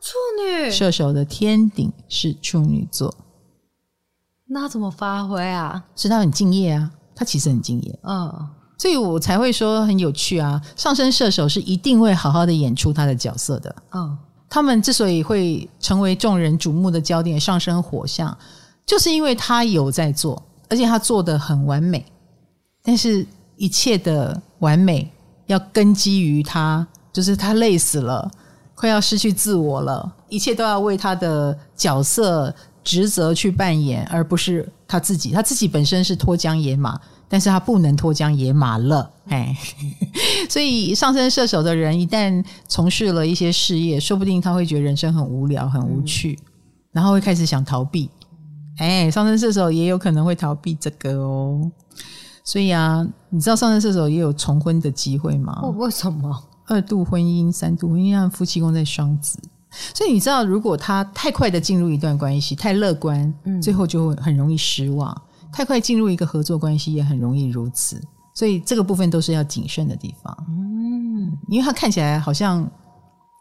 [0.00, 3.14] 处女射手的天顶是处女座，
[4.48, 5.84] 那怎么发挥啊？
[5.96, 8.48] 是他很敬业啊，他其实很敬业，嗯，
[8.82, 10.60] 所以我才会说很有趣啊。
[10.74, 14.18] 上升射手是一定会好好的演出他的角色的，嗯，
[14.50, 18.36] 他们之所以会成为众人瞩目的焦点，上升火象，
[18.84, 22.04] 就是因为他有在做，而且他做得很完美，
[22.82, 23.24] 但是
[23.56, 25.08] 一切的完美
[25.46, 28.28] 要根基于他，就是他累死了。
[28.74, 32.52] 快要失去自我了，一切都要为他的角色
[32.82, 35.30] 职责去扮演，而不是他自己。
[35.30, 37.00] 他自己本身是脱缰野马，
[37.32, 39.10] 但是他不能脱缰野马了。
[39.28, 39.56] 哎，
[40.50, 46.44] 所以上升射手的人一旦从事了一些事业，说不定他会觉得人生很无聊、很无趣，嗯、
[46.92, 48.10] 然后会开始想逃避。
[48.76, 51.72] 哎，上升射手也有可能会逃避这个哦。
[52.44, 55.58] 所以啊，你知道上升射手也有重婚的机会吗？
[55.78, 56.44] 为什么？
[56.66, 59.38] 二度婚姻、三度婚姻，夫妻宫在双子，
[59.94, 65.10] 所以你知道，如果他太快的进入一段关系，太乐观，嗯，最后就会很容易失望；
[65.52, 68.00] 太快进入一个合作关系，也很容易如此。
[68.34, 70.36] 所以这个部分都是要谨慎的地方。
[70.48, 72.66] 嗯，因为他看起来好像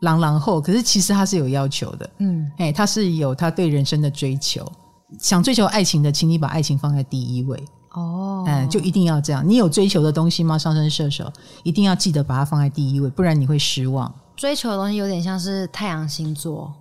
[0.01, 2.09] 朗朗后，可是其实他是有要求的。
[2.18, 4.70] 嗯，哎，他是有他对人生的追求，
[5.18, 7.64] 想追求爱情的，请你把爱情放在第一位。
[7.93, 9.47] 哦，嗯，就一定要这样。
[9.47, 10.57] 你有追求的东西吗？
[10.57, 11.32] 上升射手
[11.64, 14.14] 一定要记得把它放在第一位，不然你会失望。
[14.36, 16.74] 追求的东西有点像是太阳星座，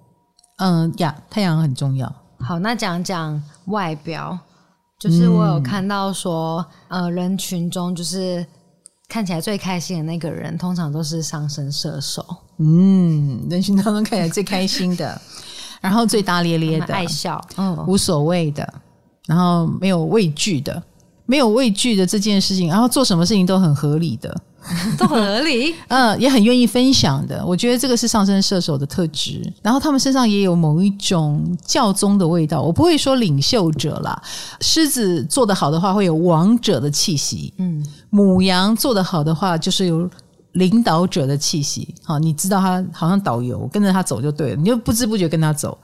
[0.58, 2.12] 嗯呀，太阳很重要。
[2.38, 4.38] 好，那讲讲外表，
[5.00, 8.46] 就是我有看到说，嗯、呃，人群中就是
[9.08, 12.24] 看起来最开心的那个人，通常都是上升射手。
[12.58, 15.18] 嗯，人群当中看起来最开心的，
[15.80, 18.74] 然后最大咧咧的，爱笑，嗯，无所谓的，
[19.26, 20.82] 然后没有畏惧的。
[21.24, 24.36] 没有畏惧的这件事情，然后做什么事情都很合理的，
[24.98, 27.44] 都很合理， 嗯，也很愿意分享的。
[27.44, 29.40] 我觉得这个是上升射手的特质。
[29.62, 32.60] 然后他们身上也有某一种教宗的味道。
[32.60, 34.22] 我不会说领袖者啦，
[34.60, 40.08] 狮子做得好的话会有王者的气息，嗯，母羊做得好的话就是有
[40.52, 41.94] 领导者的气息。
[42.04, 45.76] 好，你知道他好像导游，跟着他走就对了，你就不知不觉跟他走。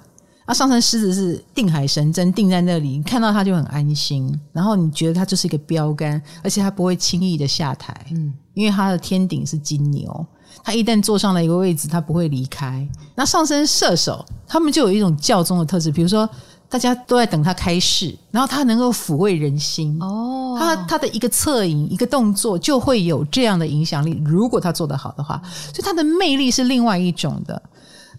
[0.47, 4.33] 啊，上升狮子是定海神针，定在那里，你看到他就很安心。
[4.53, 10.25] 然后你觉得他就是一个标杆，而且他不会轻易的下台，嗯，因为他的天顶是金牛，
[10.63, 12.89] 他一旦坐上了一个位置，他不会离开。
[13.17, 16.29] 那上升射手，他们就有一种教宗的特质，比如说
[16.69, 24.23] 大家都在等他开示，然后他能够抚慰人心哦，他他的一个侧影、一个动作就会有这样的影响力。
[24.25, 25.43] 如果他做得好的话，
[25.73, 27.61] 所以他的魅力是另外一种的。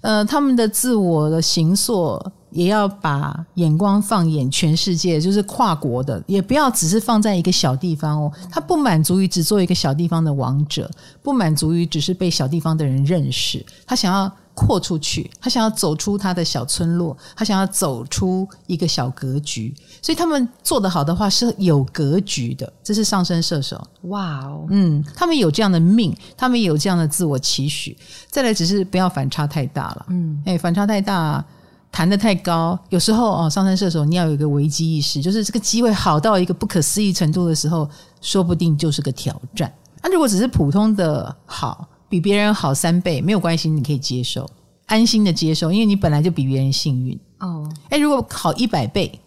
[0.02, 2.22] 呃，他们的自我的形塑
[2.52, 8.32] 也要把眼光放眼全世界，就是跨国的，也不要只是放在一个小地方哦。
[8.50, 10.90] 他不满足于只做一个小地方的王者，
[11.22, 14.32] 不满足于只是被小地方的人认识，他想要。
[14.58, 23.80] 扩出去，他想要走出他的小村落，他想要走出一个小格局，所以他们做得好的话是有格局的，这是上升射手。
[24.04, 27.96] 哇哦，嗯，他们有这样的命，他们有这样的自我期许。
[28.32, 30.06] 再来，只是不要反差太大了。
[30.10, 31.46] 嗯，哎，反差太大，
[31.92, 37.88] 弹得太高，有时候哦，上升射手你要有一个危机意识，就是这个机会好到一个不可思议程度的时候，
[38.22, 39.72] 说不定就是个挑战。
[40.02, 41.88] 那如果只是普通的好。
[42.10, 44.50] 比别人好三倍没有关系，你可以接受，
[44.86, 47.70] 安心的接受，因为你本来就比别人幸运哦。
[47.90, 49.20] 哎，如果考一百倍，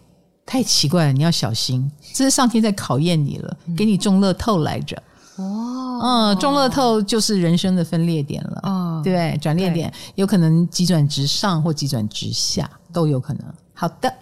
[0.45, 5.01] 太奇怪了，你要小心，这是上天在考验你了，给你中乐透来着。
[5.37, 13.43] 哦，嗯，中乐透就是人生的分裂点了，哦，对，转裂点有可能急转直上或急转直下都有可能。
[13.73, 14.13] 好的，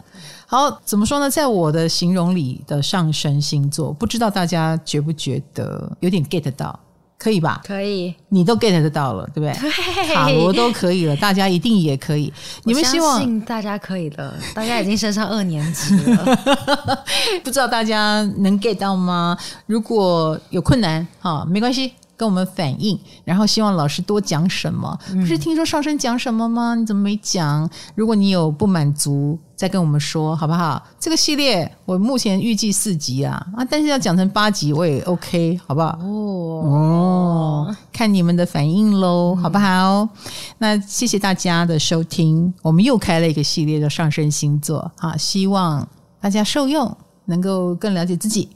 [0.45, 1.30] 好，怎么说呢？
[1.30, 6.80] 在我的形容里的上升星座，不知道大家觉不觉得有点 get 到？
[7.20, 7.61] 可以吧？
[7.67, 9.51] 可以，你都 get 得到了，对不对？
[9.72, 12.32] 对，塔罗都可以了，大家一定也可以。
[12.63, 16.38] 你们希望相信大家可以的，大家已经升上二年级了，
[17.43, 19.38] 不知道大家能 get 到吗？
[19.65, 21.91] 如果有困难，哈，没关系。
[22.20, 24.99] 跟我们反映，然后希望老师多讲什么。
[25.13, 26.76] 不是听说上升讲什么吗？
[26.76, 27.70] 你怎么没讲？
[27.95, 30.86] 如果你有不满足，再跟我们说好不好？
[30.99, 35.97] 这个系列我目前预计四集啊，啊，但是要讲成八集我也 OK，好不好？
[36.01, 40.09] 哦哦，看你们的反应喽，好不好？
[40.57, 45.88] 那谢谢大家的收听，我们又开了一个系列的上升星座，啊，希望
[46.20, 46.97] 大家受用，
[47.28, 48.49] 能够更了解自己。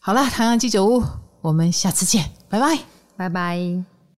[0.00, 1.02] 好了，唐阳鸡酒屋，
[1.40, 2.30] 我们下次见。
[2.56, 2.78] 拜拜，
[3.18, 3.95] 拜拜。